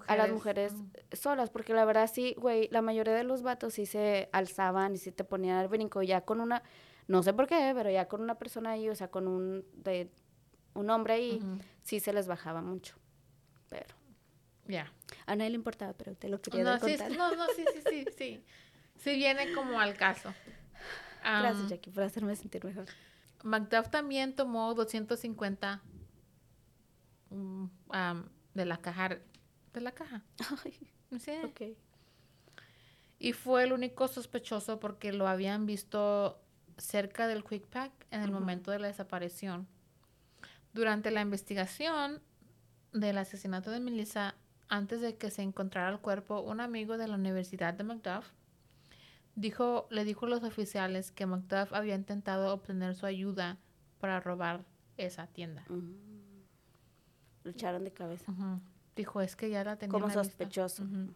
[0.08, 0.92] a las mujeres mm.
[1.14, 4.98] solas, porque la verdad sí, güey, la mayoría de los vatos sí se alzaban y
[4.98, 6.64] sí te ponían al brinco, ya con una,
[7.08, 10.10] no sé por qué, pero ya con una persona ahí, o sea, con un, de,
[10.74, 11.40] un hombre ahí,
[11.84, 12.96] sí se les bajaba mucho.
[13.70, 13.96] pero
[14.68, 14.92] Ya.
[15.26, 17.18] A nadie le importaba, pero te lo quería No, dar sí, contar.
[17.18, 18.44] no, no, sí, sí, sí, sí.
[18.98, 20.34] Sí viene como al caso.
[21.24, 22.86] Gracias, Jackie, por hacerme sentir mejor.
[23.44, 25.82] Macduff también tomó 250
[27.30, 29.18] mm, am, de la caja.
[29.74, 30.24] De la caja.
[31.20, 31.32] Sí.
[31.44, 31.62] ok.
[33.20, 36.42] Y fue el único sospechoso porque lo habían visto
[36.78, 38.40] cerca del Quick Pack en el Ujú.
[38.40, 39.68] momento de la desaparición.
[40.74, 42.22] Durante la investigación
[42.92, 44.36] del asesinato de Melissa,
[44.76, 48.28] antes de que se encontrara el cuerpo, un amigo de la Universidad de Macduff
[49.36, 53.58] dijo, le dijo a los oficiales que Macduff había intentado obtener su ayuda
[54.00, 54.66] para robar
[54.98, 55.66] esa tienda.
[57.44, 58.34] Lucharon de cabeza.
[58.96, 60.38] Dijo, es que ya la tenía Como en la lista".
[60.38, 60.84] sospechoso.
[60.84, 61.12] Ujú.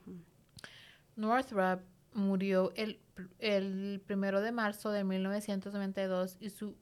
[1.16, 1.82] Northrop
[2.14, 2.72] murió
[3.39, 6.76] el primero de marzo de 1992 y, su,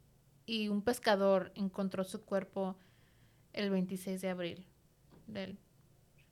[0.45, 2.75] y un pescador encontró su cuerpo
[3.53, 4.65] el 26 de abril
[5.27, 5.57] del,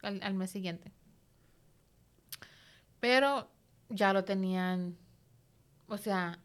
[0.05, 0.91] al, al mes siguiente.
[2.99, 3.47] Pero
[3.89, 4.97] ya lo tenían,
[5.87, 6.39] o sea,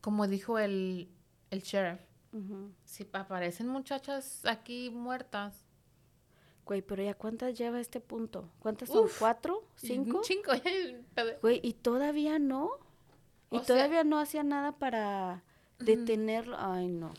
[0.00, 1.08] como dijo el,
[1.50, 2.00] el sheriff,
[2.32, 2.70] Ujú.
[2.84, 5.66] si aparecen muchachas aquí muertas,
[6.66, 8.48] Güey, pero ya cuántas lleva a este punto?
[8.60, 9.06] ¿Cuántas son?
[9.06, 9.18] Uf.
[9.18, 9.64] ¿Cuatro?
[9.74, 10.18] ¿Cinco?
[10.18, 10.52] Un chingo.
[11.42, 12.70] Güey, y todavía no.
[13.50, 15.42] Y O sea- todavía no hacía nada para
[15.80, 16.56] detenerlo.
[16.60, 17.12] Ay, no.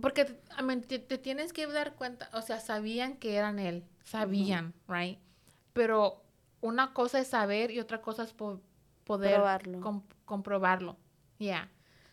[0.00, 3.58] Porque te, I mean, te, te tienes que dar cuenta, o sea, sabían que eran
[3.58, 5.18] él, sabían, right?
[5.72, 6.22] Pero
[6.60, 8.60] una cosa es saber y otra cosa es po-
[9.04, 9.80] poder Probarlo.
[9.80, 10.96] com- comprobarlo.
[11.38, 11.70] Yeah.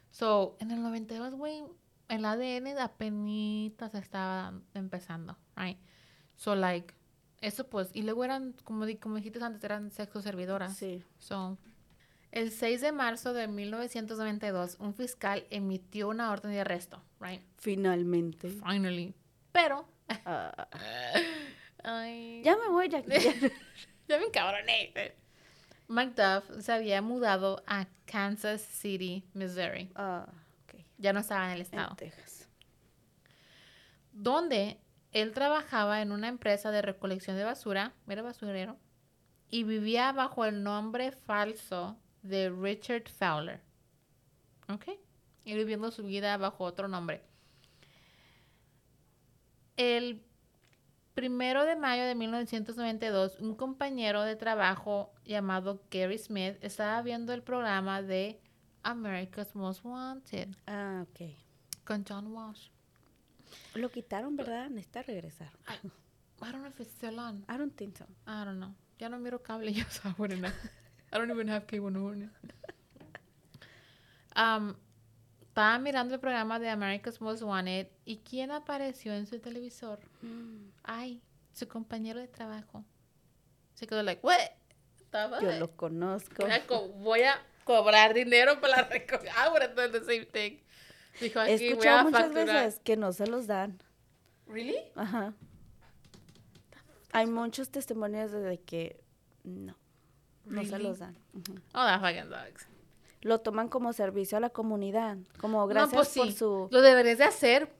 [0.09, 1.63] So, en el 92, güey,
[2.07, 5.77] el ADN apenas estaba empezando, right?
[6.35, 6.93] So, like,
[7.41, 10.75] eso pues, y luego eran, como, como dijiste antes, eran sexo servidoras.
[10.75, 11.03] Sí.
[11.19, 11.57] So,
[12.37, 17.41] el 6 de marzo de 1992, un fiscal emitió una orden de arresto, right?
[17.57, 18.49] Finalmente.
[18.49, 19.15] Finally.
[19.51, 19.87] Pero,
[20.23, 20.67] Ah,
[21.83, 23.01] ay, ya me voy, ya.
[24.07, 24.93] ya me encabroné.
[25.87, 29.91] Macduff se había mudado a Kansas City, Missouri.
[29.95, 30.27] Ah,
[30.63, 30.79] ok.
[30.99, 31.95] Ya no estaba en el En estado.
[31.95, 32.47] Texas.
[34.11, 34.79] Donde
[35.11, 38.77] él trabajaba en una empresa de recolección de basura, era basurero,
[39.49, 43.61] y vivía bajo el nombre falso de Richard Fowler.
[44.69, 44.85] ¿Ok?
[45.45, 47.21] Y viviendo su vida bajo otro nombre.
[49.77, 50.23] El
[51.13, 57.43] primero de mayo de 1992, un compañero de trabajo llamado Gary Smith estaba viendo el
[57.43, 58.39] programa de
[58.83, 61.29] America's Most Wanted Ah, ok.
[61.85, 62.69] con John Walsh.
[63.75, 64.69] Lo quitaron, ¿verdad?
[64.69, 65.49] Necesita regresar.
[66.41, 67.43] I don't know if it's still on.
[67.47, 68.05] I don't think so.
[68.27, 68.75] I don't know.
[68.99, 70.51] Ya no miro cable yo, so I wouldn't know.
[71.11, 72.15] I don't even have cable no more.
[74.35, 74.75] Um,
[75.39, 79.99] estaba mirando el programa de America's Most Wanted y ¿quién apareció en su televisor?
[80.83, 82.85] Ay, su compañero de trabajo.
[83.73, 84.37] Se quedó like, what?
[84.99, 86.45] Estaba Yo lo conozco.
[86.99, 89.29] Voy a cobrar dinero para la recoger.
[89.29, 90.59] I would have done the same thing.
[91.19, 92.65] Dijo He aquí, voy a escuchado muchas facturar.
[92.65, 93.81] veces que no se los dan.
[94.45, 94.77] ¿Really?
[94.95, 95.33] Ajá.
[97.13, 99.01] Hay muchos testimonios de que
[99.43, 99.75] no,
[100.49, 101.17] no se los dan.
[101.33, 101.53] Ujú.
[101.73, 102.67] Oh, that fucking sucks.
[103.21, 106.19] Lo toman como servicio a la comunidad, como no, gracias pues sí.
[106.19, 106.67] por su...
[106.71, 107.71] Lo deberías de hacer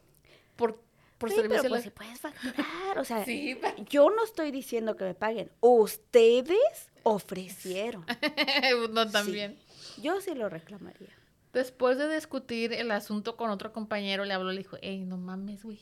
[0.56, 0.82] por,
[1.18, 1.62] por Sí, servicio.
[1.62, 4.96] pero a pues la- si puedes facturar, o sea, Sí, pero- yo no estoy diciendo
[4.96, 8.06] que me paguen, ustedes ofrecieron.
[8.92, 9.58] no, también.
[10.02, 11.10] Yo sí lo reclamaría.
[11.54, 15.18] Después de discutir el asunto con otro compañero, le habló y le dijo, hey, no
[15.18, 15.80] mames, güey.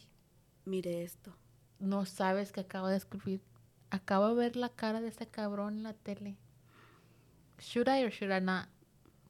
[0.65, 1.35] Mire esto.
[1.79, 3.41] No sabes que acabo de escribir.
[3.89, 6.37] Acabo de ver la cara de este cabrón en la tele.
[7.59, 8.67] Should I or should I not?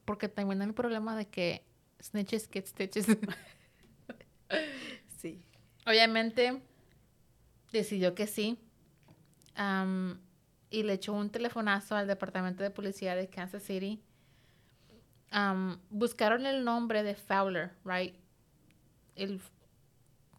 [0.05, 1.65] Porque también hay el problema de que
[2.01, 3.07] snitches get stitches.
[5.17, 5.41] Sí.
[5.88, 6.61] Obviamente,
[7.71, 8.59] decidió que sí.
[10.69, 14.03] y le echó un telefonazo al departamento de policía de Kansas City.
[15.89, 18.15] Buscaron el nombre de Fowler, right?
[19.15, 19.41] El,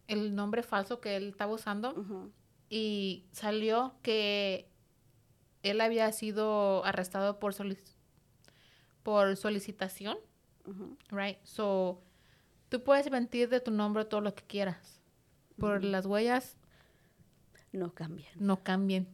[0.07, 2.31] el nombre falso que él estaba usando.
[2.69, 4.66] Y salió que
[5.63, 7.95] él había sido arrestado por, solic-
[9.03, 10.17] por solicitación,
[11.09, 11.37] right?
[11.43, 12.01] So,
[12.69, 14.99] tú puedes mentir de tu nombre todo lo que quieras.
[15.57, 16.55] Por las huellas
[17.71, 19.07] No cambian no cambien.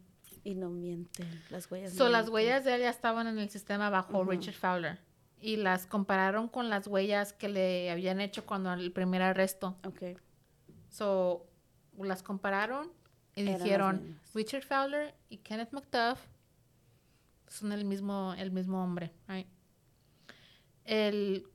[0.44, 1.28] y no mienten.
[1.50, 1.94] Las huellas.
[1.94, 2.34] So, no las mienten.
[2.34, 4.24] huellas de él ya estaban en el sistema bajo.
[4.26, 5.00] Richard Fowler.
[5.40, 9.78] Y las compararon con las huellas que le habían hecho cuando el primer arresto.
[9.86, 10.18] Ok.
[10.90, 11.46] So,
[11.98, 12.92] las compararon
[13.36, 14.20] y Eran dijeron.
[14.34, 16.20] Richard Fowler y Kenneth McDuff
[17.54, 19.12] son el mismo, el mismo hombre.
[19.28, 19.48] right?
[20.86, 21.48] El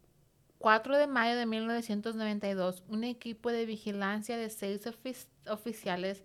[0.58, 6.22] 4 de mayo de 1992, un equipo de vigilancia de seis ofic- oficiales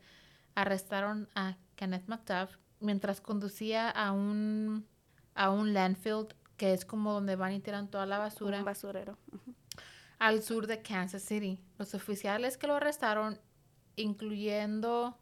[0.56, 4.86] arrestaron a Kenneth McDuff, mientras conducía a un,
[5.36, 9.18] a un landfill, que es como donde van y tiran toda la basura, Un basurero.
[10.20, 11.60] Al sur de Kansas City.
[11.78, 13.40] Los oficiales que lo arrestaron,
[13.96, 15.18] incluyendo,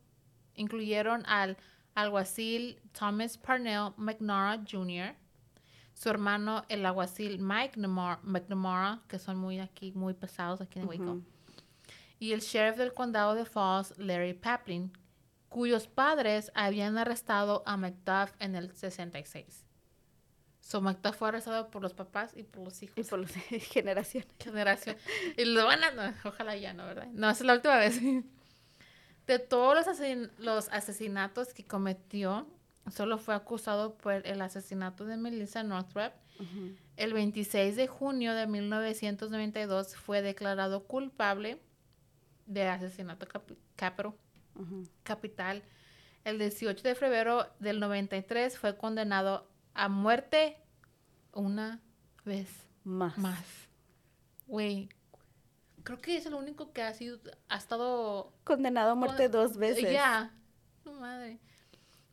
[0.56, 1.58] incluyeron al
[1.96, 5.16] alguacil Thomas Parnell McNamara Jr.,
[5.94, 10.88] su hermano el alguacil Mike Namar- McNamara, que son muy aquí, muy pesados aquí en
[10.88, 11.24] Waco, Ujú.
[12.20, 14.92] y el sheriff del condado de Falls, Larry Paplin,
[15.50, 19.66] cuyos padres habían arrestado a McDuff en el 66.
[20.62, 23.32] So McDuff fue arrestado por los papás y por los hijos Y por las
[23.72, 24.30] generaciones.
[24.40, 24.96] generación.
[25.38, 25.92] Y lo van a...
[25.92, 27.08] no, ojalá ya no, ¿verdad?
[27.12, 28.00] No, esa es la última vez.
[29.28, 32.48] De todos los, asesin- los asesinatos que cometió,
[32.92, 36.12] solo fue acusado por el asesinato de Melissa Northrup.
[36.98, 41.62] El 26 de junio de 1992 fue declarado culpable
[42.48, 44.16] de asesinato capi- capro-
[45.04, 45.62] capital.
[46.24, 50.58] El 18 de febrero del 93 fue condenado a muerte
[51.34, 51.80] una
[52.26, 52.50] vez
[52.84, 53.18] Más.
[53.20, 53.44] más.
[54.48, 54.90] Güey,
[55.84, 57.20] creo que es el único que ha sido,
[57.50, 58.34] ha estado...
[58.44, 59.92] Condenado a muerte con- dos veces.
[59.92, 60.34] Ya.
[61.00, 61.40] Madre.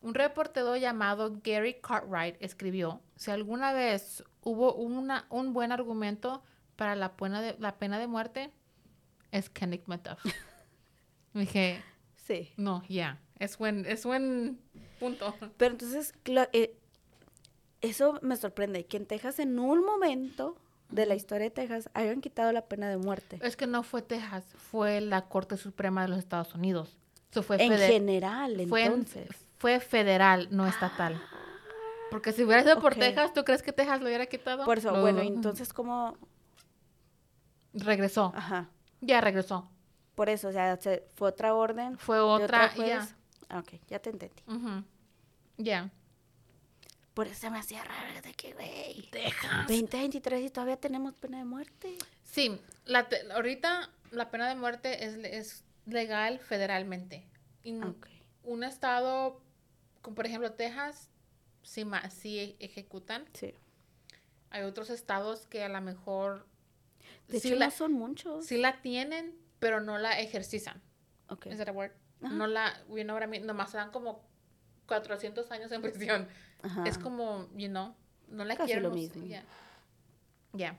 [0.01, 6.41] Un reportero llamado Gary Cartwright escribió, si alguna vez hubo una, un buen argumento
[6.77, 8.51] para la pena de, la pena de muerte,
[9.31, 10.23] es Kenneth McDuff.
[11.33, 11.83] Dije,
[12.15, 12.53] Sí.
[12.57, 14.59] no, ya, es buen, es buen
[14.99, 15.35] punto.
[15.57, 16.13] Pero entonces,
[16.53, 16.79] eh,
[17.81, 20.55] eso me sorprende, que en Texas en un momento
[20.89, 23.39] de la historia de Texas hayan quitado la pena de muerte.
[23.41, 26.97] Es que no fue Texas, fue la Corte Suprema de los Estados Unidos.
[27.31, 29.05] Eso fue En general, fue, en-
[29.57, 31.21] fue federal, no estatal.
[32.09, 32.95] Porque si hubiera sido por.
[32.95, 34.65] Texas, ¿tú crees que Texas lo hubiera quitado?
[34.65, 36.17] Por eso, bueno, entonces como,
[37.73, 38.33] Regresó.
[38.35, 38.69] ajá,
[39.01, 39.69] Ya regresó.
[40.15, 41.97] por eso, o sea, se- fue otra orden.
[41.97, 43.07] Fue otra, ya.
[43.47, 44.43] Ah, Ok, ya te entendí.
[45.57, 45.89] Ya.
[47.19, 49.67] Por eso se me hacía raro de que, güey, Texas.
[49.67, 51.97] 2023 y todavía tenemos pena de muerte.
[52.23, 57.27] Sí, la te- ahorita la pena de muerte es, es legal federalmente.
[57.61, 58.07] Y Ok.
[58.45, 59.41] un estado,
[60.01, 61.09] como por ejemplo Texas,
[61.61, 63.25] sí, ma- sí e- ejecutan.
[63.33, 63.53] Sí.
[64.51, 66.47] Hay otros estados que a lo mejor
[67.27, 68.45] De sí hecho, la, no son muchos.
[68.45, 70.81] sí la tienen, pero no la ejercitan.
[71.27, 71.47] Ok.
[71.47, 71.91] ¿Es that a word?
[72.23, 72.33] Ajá.
[72.33, 73.45] No la, you know what I mean?
[73.45, 74.23] Nomás dan como
[74.89, 76.27] 400 años en prisión.
[76.61, 76.83] Ajá.
[76.85, 77.95] Es como, you know,
[78.27, 78.83] no la Casi quieren.
[78.83, 79.25] lo mismo.
[79.25, 79.45] Ya.
[80.51, 80.77] Ya.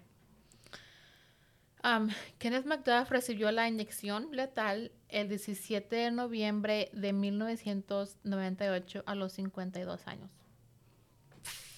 [1.82, 9.32] Um, Kenneth McDuff recibió la inyección letal el 17 de noviembre de 1998 a los
[9.32, 10.30] 52 años.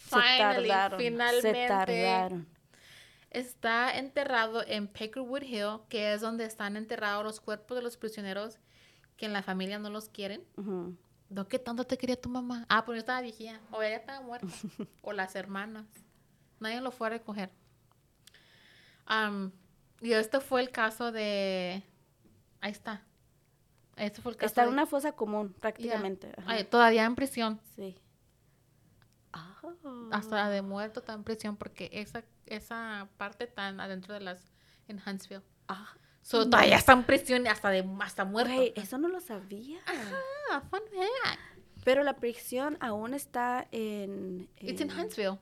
[0.08, 0.98] Se Finally, tardaron.
[0.98, 1.52] finalmente.
[1.52, 2.48] Se tardaron.
[3.30, 8.58] Está enterrado en Peckerwood Hill, que es donde están enterrados los cuerpos de los prisioneros
[9.16, 10.44] que en la familia no los quieren.
[10.56, 10.96] Ujú.
[11.32, 12.66] ¿No qué tanto te quería tu mamá?
[12.68, 13.58] Ah, pues yo estaba viejía.
[13.70, 14.46] O ella estaba muerta.
[15.02, 15.86] o las hermanas.
[16.60, 17.50] Nadie lo fue a recoger.
[19.06, 19.50] Am,
[20.00, 21.82] y este fue el caso de...
[22.60, 23.02] Ahí está.
[23.96, 26.32] Este fue el caso Está en de- una fosa común, prácticamente.
[26.46, 27.60] Ay, todavía en prisión.
[27.76, 27.96] Sí.
[29.32, 29.56] Ah.
[30.12, 34.52] Hasta de muerto está en prisión porque esa, esa parte tan adentro de las...
[34.86, 35.42] En Huntsville.
[35.68, 35.94] Ah.
[36.22, 38.52] So, todavía está en prisión hasta, de, hasta muerto.
[38.76, 39.80] Eso no lo sabía.
[40.50, 41.40] Ah, fun fact.
[41.84, 44.48] Pero la prisión aún está en...
[44.60, 45.38] It's in Huntsville.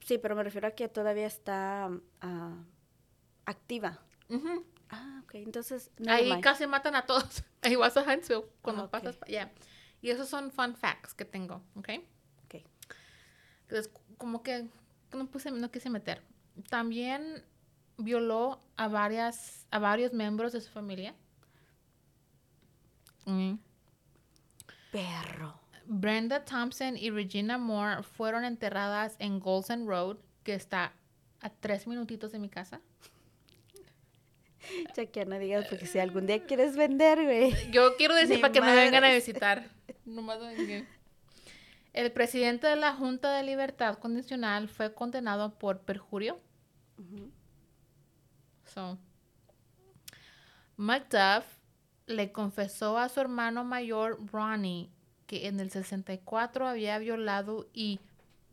[0.00, 2.56] Sí, pero me refiero a que todavía está ah,
[3.46, 3.98] activa.
[4.90, 5.34] Ah, ok.
[5.36, 6.42] Entonces, never Ahí mind.
[6.42, 7.42] casi matan a todos.
[7.62, 8.90] Ahí vas a Huntsville cuando Ah, ok.
[8.90, 9.50] pasas allá.
[10.02, 11.88] Y esos son fun facts que tengo, ¿ok?
[12.44, 12.56] Ok.
[13.62, 14.68] Entonces, como que
[15.12, 16.22] no puse, no quise meter.
[16.68, 17.44] También
[18.02, 21.14] violó a varias, a varios miembros de su familia.
[23.24, 23.54] Mm.
[24.90, 25.60] Perro.
[25.86, 30.92] Brenda Thompson y Regina Moore fueron enterradas en Golden Road, que está
[31.40, 32.80] a tres minutitos de mi casa.
[35.26, 37.52] No digas, porque si algún día quieres vender, güey.
[37.72, 39.68] Yo quiero decir para que me vengan a visitar.
[40.04, 40.38] Nomás.
[41.92, 46.40] El presidente de la Junta de Libertad Condicional fue condenado por perjurio.
[48.72, 48.98] So,
[50.76, 51.44] McDuff
[52.06, 54.90] le confesó a su hermano mayor Ronnie
[55.26, 58.00] que en el 64 había violado y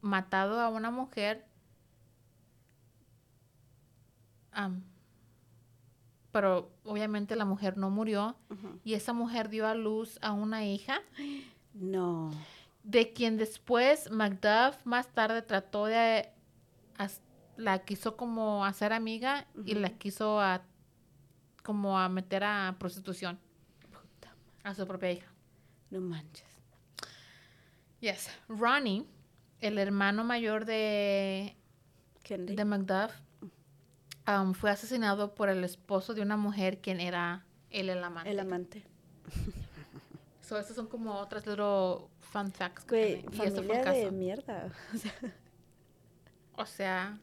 [0.02, 1.46] matado a una mujer.
[6.32, 8.36] Pero obviamente la mujer no murió
[8.84, 11.02] y esa mujer dio a luz a una hija
[11.74, 12.32] No.
[12.84, 16.30] de quien después Macduff más tarde trató de
[17.60, 20.62] la quiso como hacer amiga y la quiso a,
[21.62, 23.38] como a meter a prostitución
[24.64, 25.28] a su propia hija.
[25.90, 26.48] No manches.
[28.00, 28.30] Yes.
[28.48, 29.06] Ronnie,
[29.60, 31.58] el hermano mayor de,
[32.30, 33.12] de Macduff,
[34.28, 38.32] um, fue asesinado por el esposo de una mujer quien era él el amante.
[38.32, 38.84] El amante.
[40.42, 42.84] So, estos son como otras little fun facts.
[42.84, 43.26] que Güey.
[43.32, 44.72] Y fue familia de mierda.
[46.56, 47.20] O sea,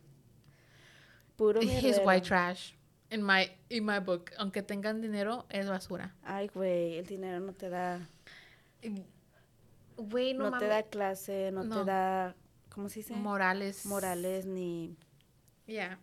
[1.37, 2.05] Puro he's mierdero.
[2.05, 2.73] white trash.
[3.11, 4.33] In my, in my book.
[4.39, 6.15] Aunque tengan dinero, es basura.
[6.25, 8.01] Ay, güey, el dinero no te da,
[9.97, 11.79] Güey, no, no, te da clase, no, No.
[11.81, 12.35] te da,
[12.69, 13.15] ¿cómo se dice?
[13.15, 13.87] Morales.
[13.87, 14.97] Morales ni
[15.67, 15.99] Yeah.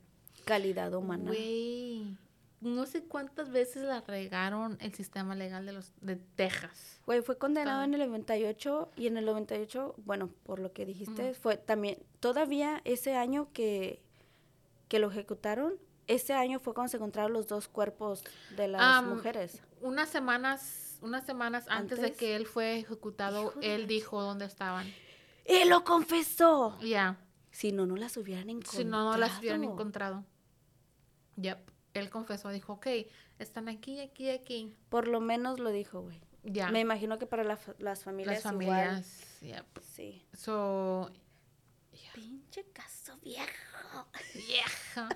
[0.46, 1.26] calidad humana.
[1.26, 2.18] Güey.
[2.62, 7.02] No sé cuántas veces la regaron el sistema legal de los de Texas.
[7.06, 11.34] Güey, fue condenado en el 98 y en el 98, bueno, por lo que dijiste,
[11.34, 14.02] fue también, todavía ese año que,
[14.88, 15.74] que lo ejecutaron,
[16.08, 18.24] ese año fue cuando se encontraron los dos cuerpos
[18.56, 19.62] de las mujeres.
[19.82, 24.92] Unas semanas, unas semanas antes, de que él fue ejecutado, él dijo dónde estaban.
[25.46, 26.78] ¡Y lo confesó!
[26.82, 27.18] Ya.
[27.52, 28.78] Si no, no las hubieran encontrado.
[28.78, 30.26] Si no, no las hubieran encontrado.
[31.38, 31.70] Yep.
[31.94, 32.88] Él confesó, dijo, ok,
[33.40, 34.76] están aquí, aquí, aquí.
[34.90, 36.20] Por lo menos lo dijo, güey.
[36.44, 36.70] Ya.
[36.72, 38.68] Me imagino que para la las familias Las igual.
[38.68, 39.40] familias.
[39.42, 39.80] Yep.
[39.82, 40.26] Sí.
[40.34, 41.12] So,
[42.14, 43.73] Pinche caso viejo.
[44.34, 45.10] Vieja.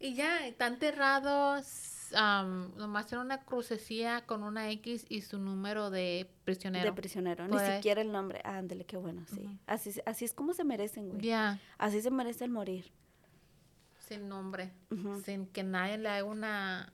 [0.00, 2.12] y ya, están enterrados.
[2.14, 6.84] am, nomás tiene una crucecilla con una X y su número de prisionero.
[6.86, 7.48] De prisionero.
[7.48, 7.76] Ni ahí.
[7.76, 8.40] siquiera el nombre.
[8.44, 9.58] Ándale, qué bueno, sí.
[9.66, 11.20] así, se- así es como se merecen, güey.
[11.22, 12.92] Ya, Así se merecen morir.
[13.98, 14.72] sin nombre.
[15.24, 16.92] Sin que nadie le haga una.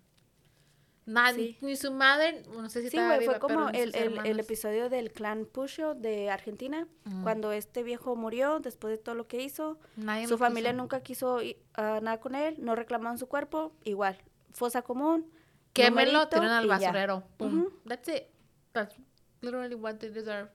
[1.11, 1.67] Nadie, Sí.
[1.67, 5.11] ni su madre, no sé si Sí, güey, fue como el, el- el episodio del
[5.13, 6.87] clan Pusho de Argentina,
[7.23, 9.79] cuando este viejo murió después de todo lo que hizo.
[9.97, 10.83] Nadie su familia quiso.
[10.83, 11.39] nunca quiso
[11.75, 14.17] ah, nada con él, no reclamaron su cuerpo, igual.
[14.53, 15.31] Fosa común.
[15.73, 17.23] Quémelo, tiran al basurero.
[17.37, 17.61] Pum.
[17.61, 17.73] Ujú.
[17.87, 18.25] That's it.
[18.73, 18.97] That's
[19.41, 20.51] literally what they deserve.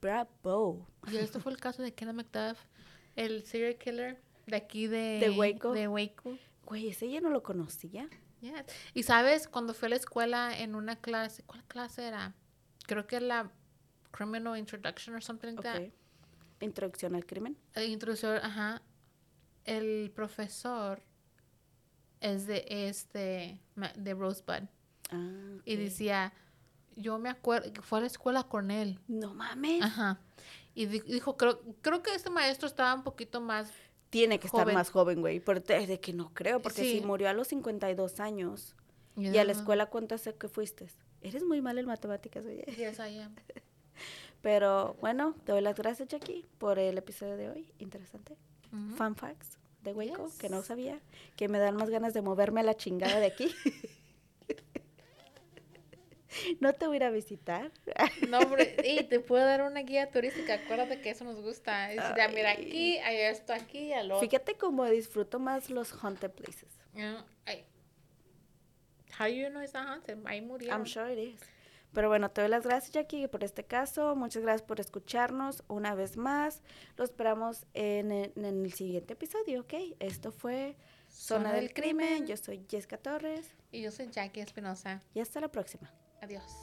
[0.00, 0.86] Bravo.
[1.10, 2.58] Y esto fue el caso de Kenneth McDuff,
[3.16, 5.72] el serial killer de aquí de, De Waco.
[5.72, 6.36] De Waco.
[6.66, 8.08] Güey, ese ya no lo conocía.
[8.42, 8.66] Yes.
[8.92, 12.34] Y sabes, cuando fui a la escuela en una clase, ¿cuál clase era?
[12.86, 13.50] Creo que era la
[14.10, 15.82] Criminal Introduction or something like that.
[16.60, 17.56] Introducción al crimen.
[17.74, 18.82] El introductor, ajá.
[19.64, 21.02] El profesor
[22.20, 23.60] es de este
[23.96, 24.68] de Rosebud
[25.10, 26.32] Ah, y decía,
[26.96, 28.98] yo me acuerdo que fue a la escuela con él.
[29.08, 29.82] No mames.
[29.82, 30.18] Ajá.
[30.74, 33.70] Y di- dijo, creo, creo que este maestro estaba un poquito más
[34.12, 34.74] Tiene que estar Joven.
[34.74, 35.40] más joven, güey.
[35.40, 36.98] Pero de, de que no creo, porque Sí.
[37.00, 38.76] si murió a los 52 años.
[39.16, 40.86] ¿Y a la escuela cuánto hace que fuiste?
[41.22, 42.64] Eres muy mal en matemáticas, oye.
[42.76, 43.34] Yes, I am.
[44.42, 47.72] Pero bueno, te doy las gracias, Jackie, por el episodio de hoy.
[47.78, 48.36] Interesante.
[48.72, 48.96] Ujú.
[48.96, 50.66] Fun facts de Waco, que no Yes.
[50.66, 51.00] sabía.
[51.36, 53.50] Que me dan más ganas de moverme a la chingada de aquí.
[56.60, 57.70] no te voy a ir a visitar.
[58.28, 60.54] No, hombre, y te puedo dar una guía turística.
[60.54, 61.88] Acuérdate que eso nos gusta.
[61.88, 64.26] Dice, ya, mira, aquí hay esto, aquí, al otro.
[64.28, 66.68] Fíjate cómo disfruto más los haunted places.
[66.94, 67.64] Know, ay.
[69.18, 70.18] How you know it's not haunted?
[70.24, 70.78] Ahí murieron.
[70.80, 71.40] I'm sure it is.
[71.92, 74.16] Pero bueno, te doy las gracias, Jackie, por este caso.
[74.16, 76.62] Muchas gracias por escucharnos una vez más.
[76.96, 79.74] Lo esperamos en, el- en el siguiente episodio, ¿ok?
[80.00, 80.74] Esto fue
[81.10, 82.26] Zona, del, crimen.
[82.26, 83.54] Yo soy Jessica Torres.
[83.70, 85.02] Y yo soy Jackie Espinosa.
[85.12, 85.92] Y hasta la próxima.
[86.22, 86.62] Adiós.